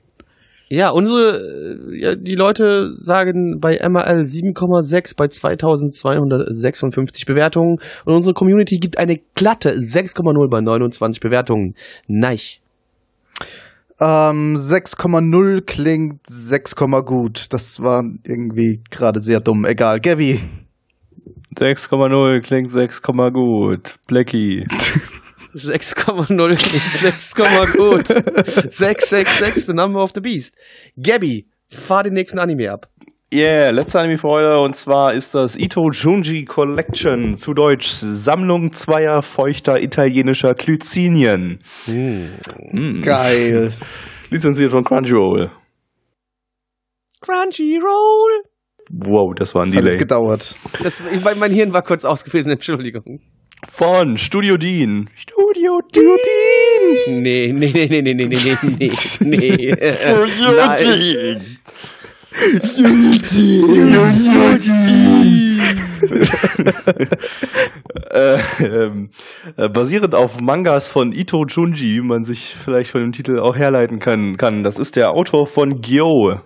[0.69, 8.33] Ja, unsere, äh, ja, die Leute sagen bei MRL 7,6 bei 2256 Bewertungen und unsere
[8.33, 11.75] Community gibt eine glatte 6,0 bei 29 Bewertungen.
[12.07, 12.39] Nein.
[13.99, 17.45] Ähm, 6,0 klingt 6, gut.
[17.51, 19.65] Das war irgendwie gerade sehr dumm.
[19.65, 20.01] Egal.
[20.01, 20.41] Gabby.
[21.55, 23.95] 6,0 klingt 6, gut.
[24.07, 24.67] Blackie.
[25.57, 27.35] 6,0 klingt 6,
[27.75, 28.07] gut.
[28.07, 30.55] 666, the number of the beast.
[31.01, 32.87] Gabby, fahr den nächsten Anime ab.
[33.33, 38.71] Yeah, letzter Anime für heute und zwar ist das Ito Junji Collection, zu Deutsch Sammlung
[38.71, 41.59] zweier feuchter italienischer Glycinien.
[41.87, 43.01] Mm.
[43.01, 43.71] Geil.
[44.29, 45.51] Lizenziert von Crunchyroll.
[47.19, 48.43] Crunchyroll.
[48.89, 49.97] Wow, das war ein Das hat Delay.
[49.97, 50.55] gedauert.
[50.81, 53.19] Das, ich, mein mein Hirn war kurz ausgefressen, Entschuldigung.
[53.65, 55.09] Von Studio Dean.
[55.15, 57.21] Studio Dean.
[57.23, 58.91] Nee, nee, nee, nee, nee, nee, nee, nee, nee.
[59.21, 59.75] nee.
[60.41, 61.41] Nein.
[68.11, 69.09] äh, ähm,
[69.57, 73.97] äh, basierend auf Mangas von Ito Junji, man sich vielleicht von dem Titel auch herleiten
[73.99, 74.37] kann.
[74.37, 74.63] kann.
[74.63, 76.41] Das ist der Autor von Gyo.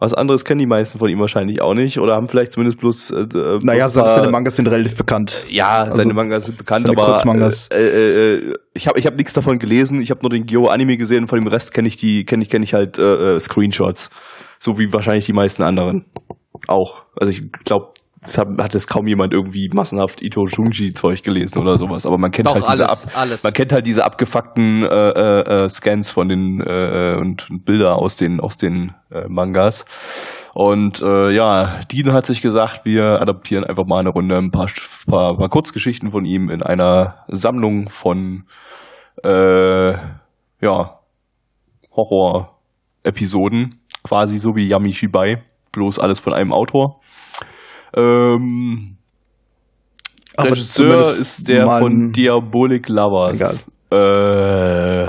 [0.00, 3.10] Was anderes kennen die meisten von ihm wahrscheinlich auch nicht oder haben vielleicht zumindest bloß.
[3.10, 5.44] Äh, äh, bloß Naja, paar- seine Mangas sind relativ bekannt.
[5.48, 7.68] Ja, Also, seine Mangas sind bekannt, aber Kurzmangas.
[7.68, 10.00] Äh, äh, äh, ich habe ich hab nichts davon gelesen.
[10.00, 11.26] Ich habe nur den Gyo Anime gesehen.
[11.26, 14.08] Von dem Rest kenne ich die kenne ich kenne ich halt äh, äh, Screenshots,
[14.58, 16.06] so wie wahrscheinlich die meisten anderen
[16.66, 17.02] auch.
[17.16, 17.92] Also ich glaube,
[18.22, 22.04] es hat, hat es kaum jemand irgendwie massenhaft Ito Junji Zeug gelesen oder sowas.
[22.04, 23.42] Aber man kennt Doch, halt diese alles, ab, alles.
[23.42, 28.16] man kennt halt diese abgefuckten äh, äh, äh, Scans von den äh, und, Bilder aus
[28.16, 29.86] den aus den äh, Mangas.
[30.52, 34.68] Und äh, ja, Dean hat sich gesagt, wir adaptieren einfach mal eine Runde ein paar,
[35.06, 38.44] paar, paar Kurzgeschichten von ihm in einer Sammlung von
[39.22, 40.98] äh, ja,
[41.96, 45.42] Horror-Episoden, quasi so wie Yami Shibai,
[45.72, 47.00] bloß alles von einem Autor.
[47.96, 48.96] Ähm,
[50.36, 53.34] Aber Regisseur ist der von Diabolic Lovers.
[53.40, 53.56] Egal.
[53.92, 55.06] Äh,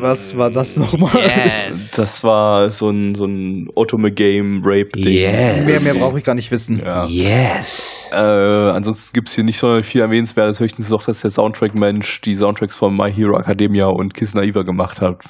[0.00, 1.10] Was war das nochmal?
[1.14, 1.90] Yes.
[1.96, 5.12] das war so ein, so ein Otome-Game-Rape-Ding.
[5.12, 5.66] Yes.
[5.66, 6.78] Mehr, mehr brauche ich gar nicht wissen.
[6.78, 7.06] Ja.
[7.06, 8.10] Yes.
[8.12, 10.60] Äh, ansonsten gibt's hier nicht so viel erwähnenswertes.
[10.60, 15.00] Höchstens noch, dass der Soundtrack-Mensch die Soundtracks von My Hero Academia und Kiss Naiva gemacht
[15.00, 15.24] hat.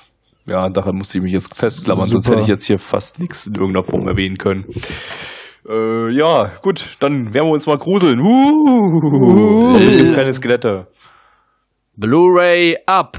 [0.46, 2.36] Ja, daran musste ich mich jetzt festklammern, sonst Super.
[2.36, 4.66] hätte ich jetzt hier fast nichts in irgendeiner Form erwähnen können.
[5.68, 8.20] Äh, ja, gut, dann werden wir uns mal gruseln.
[8.20, 10.86] Uh, Hoffentlich gibt's keine Skelette.
[11.96, 13.18] Blu-ray ab.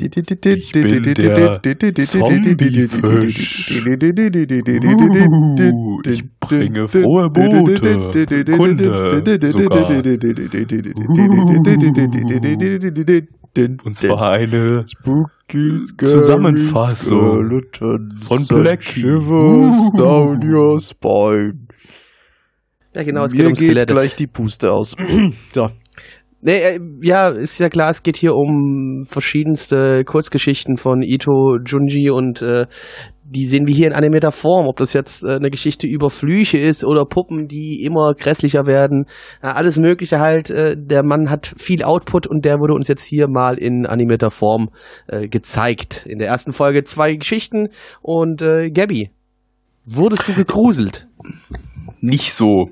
[0.00, 3.70] Ich bin der Zombiefisch.
[6.06, 8.10] Ich bringe frohe Bote.
[8.56, 10.02] Kunde sogar.
[13.58, 14.84] Und zwar eine
[16.02, 17.62] Zusammenfassung
[18.22, 19.02] von Blackie.
[19.96, 21.58] down your spine.
[22.94, 24.96] Ja, genau, es geht Mir um geht gleich die Puste aus.
[25.54, 25.70] so.
[26.40, 32.10] Nee, äh, ja, ist ja klar, es geht hier um verschiedenste Kurzgeschichten von Ito Junji
[32.10, 32.66] und äh,
[33.30, 34.66] die sehen wir hier in animierter Form.
[34.66, 39.06] Ob das jetzt äh, eine Geschichte über Flüche ist oder Puppen, die immer grässlicher werden.
[39.42, 40.50] Ja, alles Mögliche halt.
[40.50, 44.30] Äh, der Mann hat viel Output und der wurde uns jetzt hier mal in animierter
[44.30, 44.70] Form
[45.08, 46.06] äh, gezeigt.
[46.06, 47.68] In der ersten Folge zwei Geschichten
[48.00, 49.10] und äh, Gabby,
[49.84, 51.08] wurdest du gegruselt?
[52.00, 52.70] Nicht so.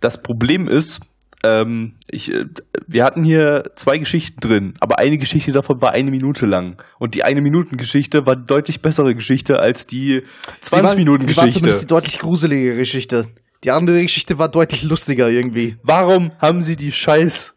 [0.00, 1.00] Das Problem ist,
[1.44, 2.46] ähm, ich, äh,
[2.86, 6.82] wir hatten hier zwei Geschichten drin, aber eine Geschichte davon war eine Minute lang.
[6.98, 10.22] Und die eine Minuten Geschichte war deutlich bessere Geschichte als die
[10.62, 11.60] 20 Minuten Sie war Geschichte.
[11.60, 13.26] zumindest die deutlich gruselige Geschichte.
[13.62, 15.76] Die andere Geschichte war deutlich lustiger irgendwie.
[15.82, 17.54] Warum haben sie die scheiß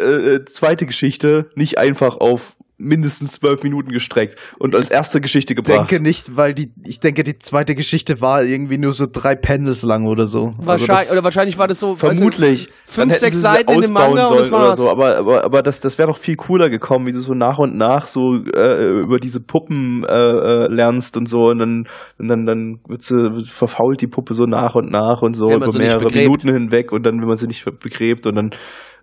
[0.00, 5.52] äh, äh, zweite Geschichte nicht einfach auf mindestens zwölf Minuten gestreckt und als erste Geschichte
[5.52, 5.90] Ich gebracht?
[5.90, 9.82] denke nicht, weil die, ich denke, die zweite Geschichte war irgendwie nur so drei Panels
[9.82, 10.54] lang oder so.
[10.58, 11.94] Also Wahrscheinlich, das- oder wahrscheinlich war das so.
[11.94, 12.68] Vermutlich.
[12.68, 14.76] weißt du, Dann Fünf, sechs Seiten in dem Manga und das sollen oder war's.
[14.78, 14.90] so.
[14.90, 17.76] Aber, aber, aber das, das wäre doch viel cooler gekommen, wie du so nach und
[17.76, 21.84] nach so äh, über diese Puppen äh, äh, lernst und so und dann,
[22.18, 23.14] und dann, dann wird sie,
[23.50, 26.10] verfault die Puppe so nach und nach und so über mehrere.
[26.12, 28.50] Minuten hinweg und dann, wenn man sie nicht begräbt und dann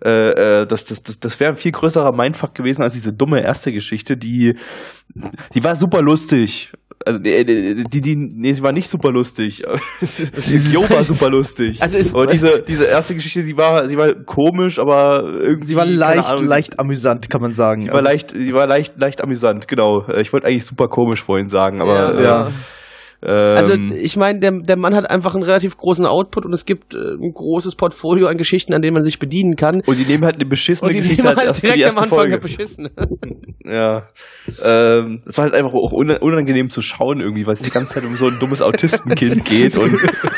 [0.04, 3.42] äh, äh, das, das, das, das wäre ein viel größerer Mindfuck gewesen als diese dumme
[3.42, 4.54] erste Geschichte, die,
[5.54, 6.72] die war super lustig.
[7.06, 9.62] Also die, die, die, nee, sie war nicht super lustig.
[10.72, 11.80] Jo war super lustig.
[11.80, 15.64] Also es- aber diese, diese erste Geschichte, die war, sie war komisch, aber irgendwie.
[15.66, 17.82] Sie war leicht, Ahnung, leicht amüsant, kann man sagen.
[17.84, 20.06] Die war Also, leicht, die war leicht, leicht amüsant, genau.
[20.08, 22.10] Äh, Ich wollte eigentlich super komisch vorhin sagen, aber Ja.
[22.10, 22.50] äh, ja.
[23.20, 26.64] Also ähm, ich meine, der, der Mann hat einfach einen relativ großen Output und es
[26.64, 29.82] gibt äh, ein großes Portfolio an Geschichten, an denen man sich bedienen kann.
[29.86, 31.86] und die nehmen halt eine beschissene Und die Geschichte halt erst für die direkt am
[31.88, 32.38] erste Anfang Folge.
[32.38, 32.88] beschissen.
[33.70, 34.04] Ja.
[34.64, 37.94] Ähm, es war halt einfach auch un- unangenehm zu schauen irgendwie, weil es die ganze
[37.94, 39.92] Zeit um so ein dummes Autistenkind geht und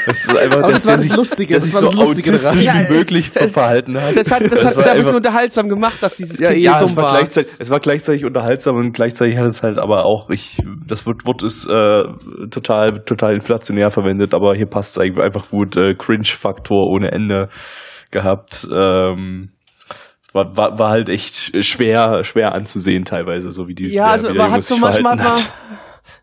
[0.06, 2.08] das ist einfach, Aber das war das sich, Lustige, der das sich war so das
[2.08, 2.46] Lustige daran.
[2.46, 4.16] autistisch Ja, wie möglich verhalten hat.
[4.16, 6.62] Das hat das, Das hat es ja ein bisschen unterhaltsam gemacht, dass dieses Ja, Kind
[6.64, 7.12] ja, so Ja, dumm es war, war.
[7.18, 10.58] gleichzeitig, es war gleichzeitig unterhaltsam und gleichzeitig hat es halt aber auch, ich,
[10.88, 12.69] das Wort, Wort ist äh, total,
[13.04, 17.48] total inflationär verwendet, aber hier passt es einfach gut, äh, Cringe-Faktor ohne Ende
[18.10, 18.66] gehabt.
[18.72, 19.50] Ähm,
[20.32, 24.52] war, war, war halt echt schwer, schwer anzusehen teilweise, so wie die Ja, also man
[24.52, 25.50] hat so manchmal hat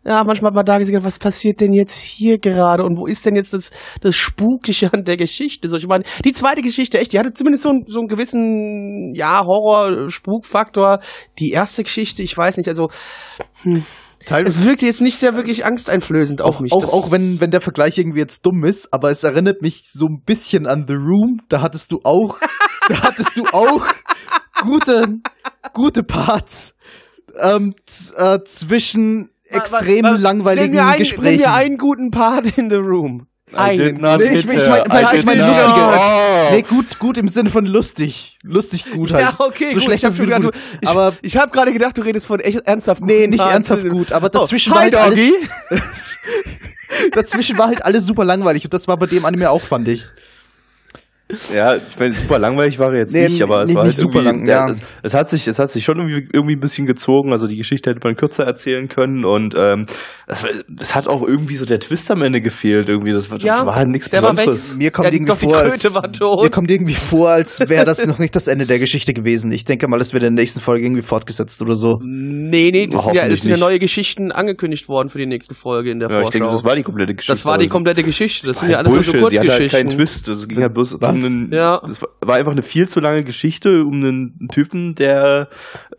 [0.04, 3.26] ja, manchmal hat man da gesehen, was passiert denn jetzt hier gerade und wo ist
[3.26, 3.70] denn jetzt das,
[4.00, 5.68] das Spukliche an der Geschichte?
[5.68, 9.12] So, ich meine, die zweite Geschichte, echt, die hatte zumindest so, einen- so einen gewissen,
[9.14, 11.00] ja, Horror-Spukfaktor.
[11.38, 12.90] Die erste Geschichte, ich weiß nicht, also,
[14.30, 16.72] es wirkte jetzt nicht sehr wirklich angsteinflößend auf auch, mich.
[16.72, 19.84] auch, Das- auch wenn, wenn der Vergleich irgendwie jetzt dumm ist, aber es erinnert mich
[19.92, 21.40] so ein bisschen an The Room.
[21.48, 22.38] Da hattest du auch,
[22.88, 23.86] da hattest du auch
[24.62, 25.18] gute,
[25.72, 26.74] gute Parts
[27.40, 27.74] ähm,
[28.16, 31.24] äh, zwischen extrem langweiligen nenn mir einen, Gesprächen.
[31.24, 33.26] Nenn mir einen guten Part in The Room.
[33.52, 34.84] Not Nee, ich- ich her.
[34.88, 35.68] mein- I ich meine lustige.
[35.68, 36.50] Oh.
[36.52, 38.38] Nee, gut, gut im Sinne von lustig.
[38.42, 39.24] Lustig gut halt.
[39.24, 39.82] Ja, okay, so gut.
[39.84, 42.60] schlecht ich hab ist du- ich, Aber ich habe gerade gedacht, du redest von echt
[42.66, 43.52] ernsthaft Nee, nicht Parts.
[43.52, 45.18] ernsthaft gut, aber dazwischen oh, war hi, halt alles,
[47.12, 50.04] dazwischen war halt alles super langweilig und das war bei dem Anime auch, fand ich.
[51.54, 53.94] Ja, ich meine, super langweilig war er jetzt Nee, nicht, aber es nicht- war halt
[53.94, 54.70] super irgendwie, lang, ja.
[54.72, 57.32] es, es hat sich, es hat sich schon irgendwie, irgendwie ein bisschen gezogen.
[57.32, 59.84] Also die Geschichte hätte man kürzer erzählen können und ähm,
[60.26, 60.46] es,
[60.80, 62.88] es hat auch irgendwie so der Twist am Ende gefehlt.
[62.88, 64.74] Irgendwie, das war, das Ja, war halt nichts Besonderes.
[64.74, 65.82] Mir kommt Ja, irgendwie vor, als,
[66.42, 69.52] mir kommt irgendwie vor, als wäre das noch nicht das Ende der Geschichte gewesen.
[69.52, 71.98] Ich denke mal, das wird in der nächsten Folge irgendwie fortgesetzt oder so.
[72.02, 75.54] Nee, nee, das sind ja, es sind ja neue Geschichten angekündigt worden für die nächste
[75.54, 76.38] Folge in der Ja, ich Vorschau.
[76.38, 77.32] denke, das war die komplette Geschichte.
[77.32, 78.46] Das war die Also, komplette Geschichte.
[78.46, 79.32] Das sind war ja halt alles nur so Bullshit.
[79.42, 79.98] Die hatte halt keinen Kurzgeschichten.
[79.98, 80.28] Twist.
[80.28, 81.17] Das ging halt bloß Was?
[81.18, 81.80] Um einen, Ja.
[81.86, 85.48] das war- einfach eine viel zu lange Geschichte um einen Typen, der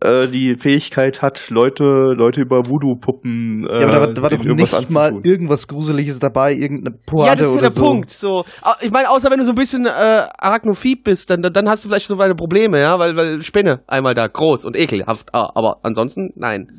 [0.02, 4.30] äh, die Fähigkeit hat, Leute, Leute über Voodoo-Puppen äh, Ja, aber da war, da war
[4.30, 5.24] doch nicht mal anzutun.
[5.32, 7.82] irgendwas Gruseliges dabei, irgendeine Ja, Poade das ist ja oder der so.
[7.84, 8.10] Punkt.
[8.10, 9.90] So, Ah, ich meine, außer wenn du so ein bisschen äh,
[10.38, 14.14] arachnophib bist, dann, dann hast du vielleicht so deine Probleme, ja, weil, weil Spinne einmal
[14.14, 15.34] da groß und ekelhaft.
[15.34, 16.72] Ah, aber ansonsten, nein.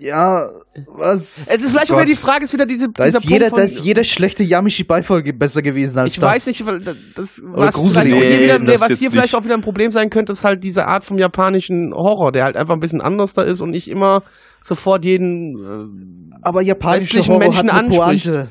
[0.00, 0.48] Ja,
[0.96, 1.48] was?
[1.48, 2.02] Es ist vielleicht auch Gott.
[2.02, 4.04] wieder die Frage, ist wieder diese, Da dieser ist, jeder, Punkt da von, ist jede
[4.04, 6.30] schlechte Yamishi-Beifolge besser gewesen als Ich das.
[6.30, 6.96] weiß nicht, weil das,
[7.44, 9.34] was gruselig vielleicht auch hier, wieder, nee, das was hier vielleicht nicht.
[9.34, 12.56] auch wieder ein Problem sein könnte, ist halt diese Art vom japanischen Horror, der halt
[12.56, 14.22] einfach ein bisschen anders da ist und nicht immer
[14.62, 16.30] sofort jeden.
[16.42, 18.24] Aber japanische Horror Menschen hat eine anspricht.
[18.24, 18.48] Pointe.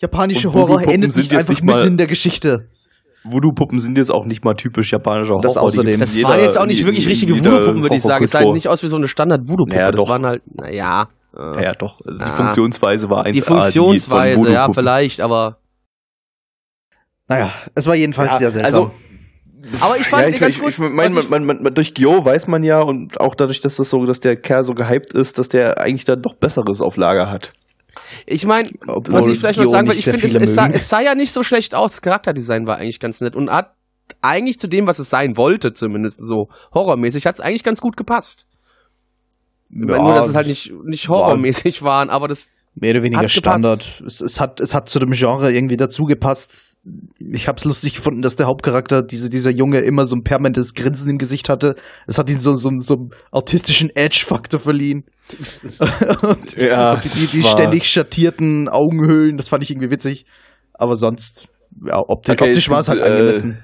[0.00, 2.68] Japanische Und Horror endet sind nicht einfach nicht mal- mitten in der Geschichte.
[3.24, 5.42] Voodoo-Puppen sind jetzt auch nicht mal typisch japanischer Horror.
[5.42, 5.98] Das außerdem.
[5.98, 8.24] Das waren jeder- jetzt auch nicht wirklich richtige Voodoo-Puppen, würde ich sagen.
[8.24, 8.54] Es sah Horrorkultur.
[8.54, 9.76] nicht aus wie so eine Standard-Voodoo-Puppe.
[9.76, 10.08] Naja, das doch.
[10.08, 11.08] waren halt, naja.
[11.36, 12.00] äh, Ja, doch.
[12.02, 12.36] Die Ah.
[12.36, 13.32] Funktionsweise war 1A.
[13.32, 15.58] die Funktionsweise, ja, vielleicht, aber.
[17.28, 18.72] Naja, es war jedenfalls Ja, sehr seltsam.
[18.82, 18.90] also-
[19.80, 20.72] Aber ich fand ja, ich, ganz ich, gut.
[20.72, 23.88] ich mein, man, man, man, durch Gyo weiß man ja und auch dadurch, dass das
[23.88, 27.30] so, dass der Kerl so gehypt ist, dass der eigentlich dann doch Besseres auf Lager
[27.30, 27.54] hat.
[28.26, 31.00] Ich meine, was ich vielleicht noch sagen will, ich finde, es, es, sah, es sah
[31.00, 31.92] ja nicht so schlecht aus.
[31.92, 33.74] Das Charakterdesign war eigentlich ganz nett und hat
[34.20, 37.96] eigentlich zu dem, was es sein wollte, zumindest so horrormäßig, hat es eigentlich ganz gut
[37.96, 38.46] gepasst.
[39.68, 42.54] Meine, Ja, nur, dass es halt nicht, nicht horrormäßig waren, aber das.
[42.76, 43.38] Mehr oder weniger Hat gepasst.
[43.38, 44.02] Standard.
[44.04, 46.76] Es, es, hat, es hat zu dem Genre irgendwie dazugepasst.
[47.18, 51.08] Ich hab's lustig gefunden, dass der Hauptcharakter, diese, dieser Junge, immer so ein permanentes Grinsen
[51.08, 51.76] im Gesicht hatte.
[52.06, 55.04] Es hat ihn so, so, so einen autistischen Edge-Faktor verliehen.
[56.22, 60.26] und, Ja, und die, die, ständig schattierten Augenhöhlen, das fand ich irgendwie witzig.
[60.74, 61.48] Aber sonst,
[61.86, 63.58] ja, optisch, Okay, optisch war es halt gibt, äh, angemessen.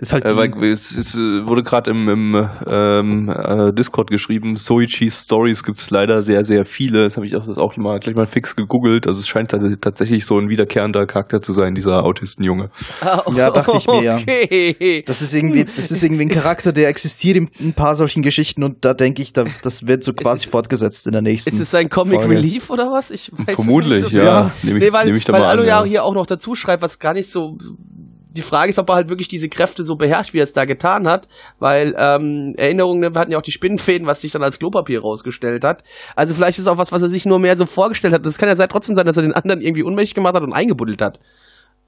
[0.00, 5.24] Ist halt Äh, weil es, es wurde gerade im, im ähm, äh, Discord geschrieben, Soichis
[5.24, 7.02] Stories gibt es leider sehr, sehr viele.
[7.02, 9.08] Das habe ich auch, das auch mal gleich mal fix gegoogelt.
[9.08, 12.70] Also es scheint tat- tatsächlich so ein wiederkehrender Charakter zu sein, dieser Autistenjunge.
[13.34, 14.16] Ja, dachte ich mir, ja.
[14.16, 15.02] Okay.
[15.06, 18.62] Das ist irgendwie, das ist irgendwie ein Charakter, der existiert in ein paar solchen Geschichten
[18.62, 21.50] und da denke ich, da, das wird so quasi ist- fortgesetzt in der nächsten.
[21.54, 22.36] Ist es ein Comic Folge.
[22.36, 23.10] Relief oder was?
[23.10, 24.18] Ich weiß es Vermutlich, nicht so.
[24.18, 24.24] ja.
[24.24, 24.50] Ja.
[24.62, 25.66] Nehme ich, nee, weil, nehm ich da weil mal Alu an.
[25.68, 25.84] Ja.
[25.84, 27.58] hier auch noch dazu schreibt, was gar nicht so.
[28.38, 30.64] Die Frage ist, ob er halt wirklich diese Kräfte so beherrscht, wie er es da
[30.64, 31.26] getan hat,
[31.58, 35.64] weil ähm, Erinnerungen, wir hatten ja auch die Spinnenfäden, was sich dann als Klopapier rausgestellt
[35.64, 35.82] hat.
[36.14, 38.24] Also vielleicht ist es auch was, was er sich nur mehr so vorgestellt hat.
[38.24, 40.52] Das kann ja sein, trotzdem sein, dass er den anderen irgendwie unmächtig gemacht hat und
[40.52, 41.18] eingebuddelt hat.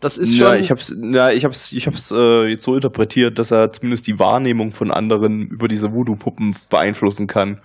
[0.00, 0.60] Das ist ja, schon.
[0.60, 4.18] ich hab's, ja, ich hab's, ich hab's äh, jetzt so interpretiert, dass er zumindest die
[4.18, 7.60] Wahrnehmung von anderen über diese Voodoo-Puppen beeinflussen kann.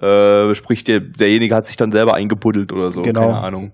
[0.00, 3.02] Äh, sprich, der, derjenige hat sich dann selber eingebuddelt oder so.
[3.02, 3.20] Genau.
[3.20, 3.72] Keine Ahnung.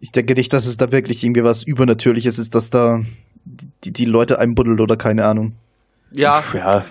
[0.00, 3.00] Ich denke nicht, dass es da wirklich irgendwie was Übernatürliches ist, dass da
[3.44, 5.54] die, die Leute einbuddelt oder keine Ahnung.
[6.12, 6.42] ja.
[6.54, 6.84] Ja,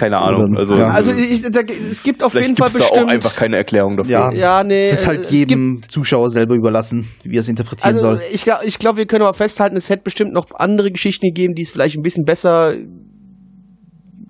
[0.00, 0.56] keine Ahnung.
[0.56, 0.90] Also, Ja.
[0.90, 3.10] Also ich, da, es gibt auf jeden Fall gibt's da auch bestimmt.
[3.10, 4.12] einfach keine Erklärung dafür.
[4.12, 8.06] Ja, Ja, nee, es ist halt jedem Zuschauer selber überlassen, wie er es interpretieren also
[8.12, 8.22] soll.
[8.32, 11.54] ich glaube, ich glaub, wir können aber festhalten, es hätte bestimmt noch andere Geschichten gegeben,
[11.54, 12.74] die es vielleicht ein bisschen besser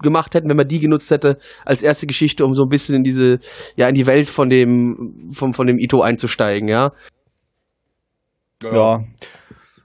[0.02, 3.02] gemacht hätten, wenn man die genutzt hätte als erste Geschichte, um so ein bisschen in
[3.04, 3.38] diese,
[3.76, 6.92] ja, in die Welt von dem, von, von dem Ito einzusteigen, ja.
[8.62, 9.04] Ja,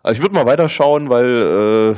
[0.06, 1.96] Also ich würde mal weiterschauen, weil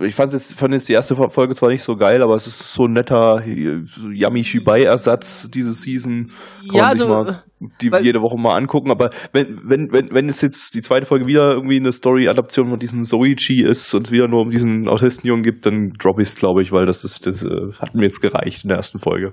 [0.00, 2.46] äh, ich fand jetzt, fand jetzt die erste Folge zwar nicht so geil, aber es
[2.46, 6.30] ist so ein netter äh, so Yummy Shibai-Ersatz diese Season.
[6.68, 7.42] Kann Ja, man sich also, mal
[7.82, 8.92] die weil- jede Woche mal angucken.
[8.92, 12.78] Aber wenn, wenn, wenn, wenn es jetzt die zweite Folge wieder irgendwie eine Story-Adaption von
[12.78, 16.36] diesem Soichi ist und es wieder nur um diesen Autistenjungen gibt, dann drop ich es,
[16.36, 19.32] glaube ich, weil das, ist, das äh, hat mir jetzt gereicht in der ersten Folge.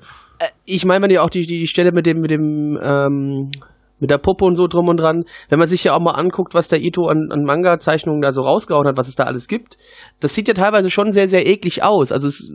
[0.65, 3.51] ich meine, wenn ihr auch die, die Stelle mit dem, mit dem, ähm,
[3.99, 6.53] mit der Puppe und so drum und dran, wenn man sich ja auch mal anguckt,
[6.53, 9.77] was der Ito an, an Manga-Zeichnungen da so rausgehauen hat, was es da alles gibt,
[10.19, 12.11] das sieht ja teilweise schon sehr, sehr eklig aus.
[12.11, 12.51] Also es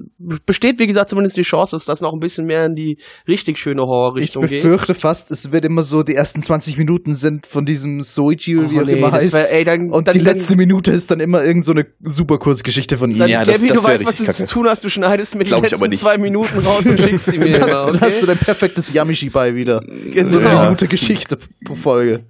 [0.47, 3.59] besteht, wie gesagt, zumindest die Chance, dass das noch ein bisschen mehr in die richtig
[3.59, 4.63] schöne ich Horrorrichtung geht.
[4.63, 8.79] befürchte fast, es wird immer so, die ersten 20 Minuten sind von diesem Soichi, wie
[8.79, 9.33] nee, immer das heißt.
[9.33, 11.87] wär- ey, dann- und dann- die dann- letzte Minute ist dann immer irgend so eine
[12.03, 13.19] super Kurzgeschichte von ihm.
[13.19, 14.85] Dann, Ja, das- Gabby, das du weißt, was du zu tun hast.
[14.85, 17.77] Du schneidest mir die ich letzten zwei Minuten raus und schickst die mir Dann immer,
[17.79, 18.27] hast, dann hast du okay?
[18.27, 19.81] dein perfektes Yamishibai wieder.
[19.81, 20.29] Genau.
[20.31, 20.69] So eine Ja.
[20.69, 21.30] gute Geschichte
[21.65, 22.27] pro Folge.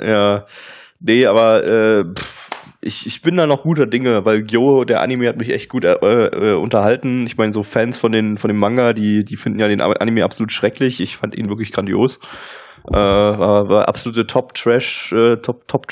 [0.00, 0.46] Ja,
[1.00, 5.28] nee, aber äh, pff, ich, ich bin da noch guter Dinge, weil Gyo, der Anime
[5.28, 7.24] hat mich echt gut äh, äh, unterhalten.
[7.26, 10.24] Ich meine, so Fans von den von dem Manga, die die finden ja den Anime
[10.24, 11.00] absolut schrecklich.
[11.00, 12.18] Ich fand ihn wirklich grandios.
[12.86, 15.86] Äh, war, war absolute Top Trash, äh, Top Top.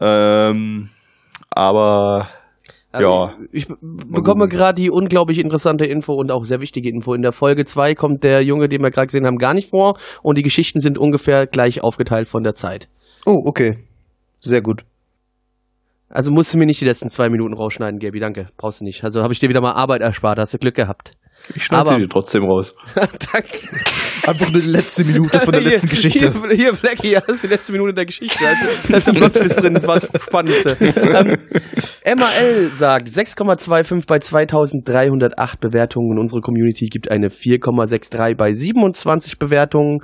[0.00, 0.90] Ähm,
[1.50, 2.28] aber
[3.00, 7.14] ja, Ähm, Ich be- bekomme gerade die unglaublich interessante Info und auch sehr wichtige Info.
[7.14, 9.98] In der Folge 2 kommt der Junge, den wir gerade gesehen haben, gar nicht vor
[10.22, 12.88] und die Geschichten sind ungefähr gleich aufgeteilt von der Zeit.
[13.26, 13.78] Oh, okay.
[14.40, 14.84] Sehr gut.
[16.08, 18.46] Also musst du mir nicht die letzten zwei Minuten rausschneiden, Gaby, danke.
[18.56, 19.02] Brauchst du nicht.
[19.02, 21.16] Also habe ich dir wieder mal Arbeit erspart, hast du Glück gehabt.
[21.54, 22.74] Ich schneide sie dir trotzdem raus.
[22.94, 23.58] danke.
[24.26, 26.32] Einfach die letzte Minute von der Hier- letzten Geschichte.
[26.32, 28.38] Hier, hier Blackie, hier hast du die letzte Minute der Geschichte.
[28.42, 30.76] Da ist, da ist ein Plotfist drin, das war das Spannendste.
[30.80, 31.38] ähm,
[32.18, 40.02] MAL sagt 6,25 bei 2308 Bewertungen und unsere Community gibt eine 4,63 bei 27 Bewertungen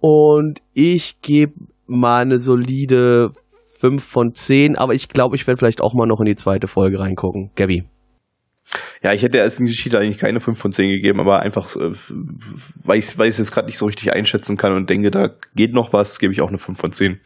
[0.00, 1.52] und ich gebe
[1.86, 3.32] mal eine solide
[3.78, 6.66] 5 von 10, aber ich glaube, ich werde vielleicht auch mal noch in die zweite
[6.66, 7.50] Folge reingucken.
[7.56, 7.84] Gabby.
[9.02, 11.92] Ja, ich hätte der ersten Geschichte eigentlich keine 5 von 10 gegeben, aber einfach, äh,
[12.84, 15.72] weil ich weil es jetzt gerade nicht so richtig einschätzen kann und denke, da geht
[15.72, 17.20] noch was, gebe ich auch eine 5 von 10.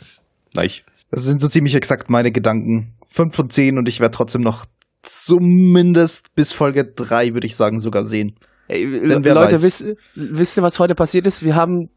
[0.55, 0.71] Nein.
[1.11, 2.95] Das sind so ziemlich exakt meine Gedanken.
[3.09, 4.67] 5 von 10 und ich werde trotzdem noch
[5.03, 8.35] zumindest bis Folge 3, würde ich sagen, sogar sehen.
[8.69, 9.85] Ey, Leute, wisst,
[10.15, 11.45] wisst ihr, was heute passiert ist?
[11.45, 11.89] Wir haben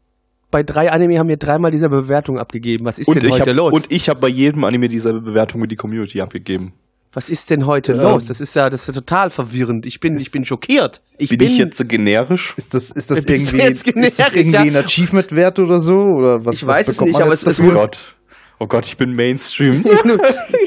[0.50, 2.84] bei drei Anime haben wir dreimal diese Bewertung abgegeben.
[2.84, 3.72] Was ist Und denn heute hab, los?
[3.72, 6.72] und ich habe bei jedem Anime dieselbe Bewertung wie die Community abgegeben.
[7.12, 7.98] Was ist denn heute Ähm.
[8.00, 8.26] los?
[8.26, 9.84] Das ist ja, das ist ja total verwirrend.
[9.86, 11.00] Ich bin, ich bin schockiert.
[11.18, 12.54] Ich Bin, bin, ich jetzt so generisch?
[12.56, 14.80] Ist das, ist das Bist du irgendwie, jetzt ist das generisch, irgendwie ja?
[14.80, 15.96] ein Achievement-Wert oder so?
[15.96, 17.70] Oder was, Ich was weiß es bekommt nicht, aber es- es Oh?
[17.72, 18.16] Gott.
[18.62, 19.82] Oh Gott, ich bin Mainstream.
[20.04, 20.18] nee,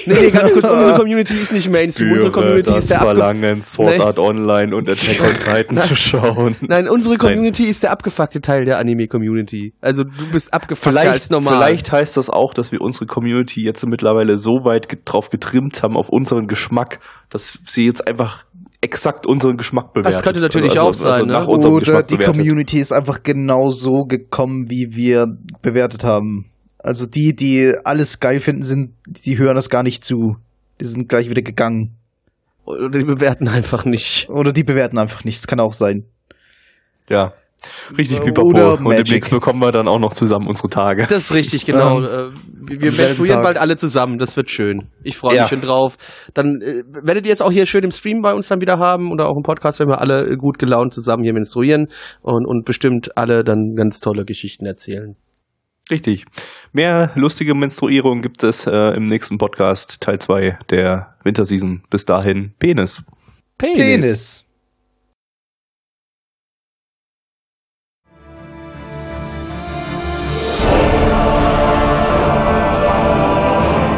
[0.07, 2.11] nee, ganz kurz, unsere Community ist nicht Mainstream.
[2.13, 3.99] Unsere Community das ist der Verlangen, Sword.
[3.99, 6.55] Art Online und Attack on Titan zu schauen.
[6.61, 7.27] Nein, unsere Nein.
[7.27, 9.75] Community ist der abgefuckte Teil der Anime-Community.
[9.79, 11.53] Also du bist abgefuckter Vielleicht, als normal.
[11.53, 15.95] vielleicht heißt das auch, dass wir unsere Community jetzt mittlerweile so weit drauf getrimmt haben
[15.95, 18.45] auf unseren Geschmack, dass sie jetzt einfach
[18.81, 20.15] exakt unseren Geschmack bewertet.
[20.15, 21.33] Also, könnte natürlich auch sein, ne?
[21.33, 22.37] nach unserem Oder Geschmack die bewertet.
[22.37, 25.27] Community ist einfach genau so gekommen, wie wir
[25.61, 26.49] bewertet haben.
[26.83, 30.35] Also die, die alles geil finden, sind, die hören das gar nicht zu.
[30.81, 31.95] Die sind gleich wieder gegangen.
[32.65, 34.29] Oder die bewerten einfach nicht.
[34.29, 35.47] Oder die bewerten einfach nichts.
[35.47, 36.03] Kann auch sein.
[37.09, 37.33] Ja.
[37.97, 38.73] Richtig Oder pipapo.
[38.73, 39.05] Und Magic.
[39.05, 41.07] demnächst bekommen wir dann auch noch zusammen unsere Tage.
[41.07, 41.99] Das ist richtig, genau.
[42.01, 42.33] Ähm,
[42.67, 44.17] Äh, wir menstruieren bald alle zusammen.
[44.17, 44.89] Das wird schön.
[45.03, 45.47] Ich freue mich Ja.
[45.47, 45.95] schon drauf.
[46.33, 49.11] Dann äh, werdet ihr jetzt auch hier schön im Stream bei uns dann wieder haben
[49.11, 51.87] oder auch im Podcast, wenn wir alle äh, gut gelaunt zusammen hier menstruieren
[52.21, 55.15] und, und bestimmt alle dann ganz tolle Geschichten erzählen.
[55.91, 56.25] Richtig.
[56.71, 61.83] Mehr lustige Menstruierung gibt es äh, im nächsten Podcast, Teil 2 der Winterseason.
[61.89, 63.03] Bis dahin, Penis.
[63.57, 64.45] Penis.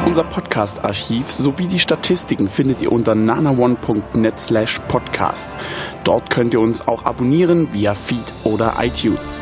[0.07, 5.51] Unser Podcast-Archiv sowie die Statistiken findet ihr unter nanaone.net slash podcast.
[6.03, 9.41] Dort könnt ihr uns auch abonnieren via Feed oder iTunes.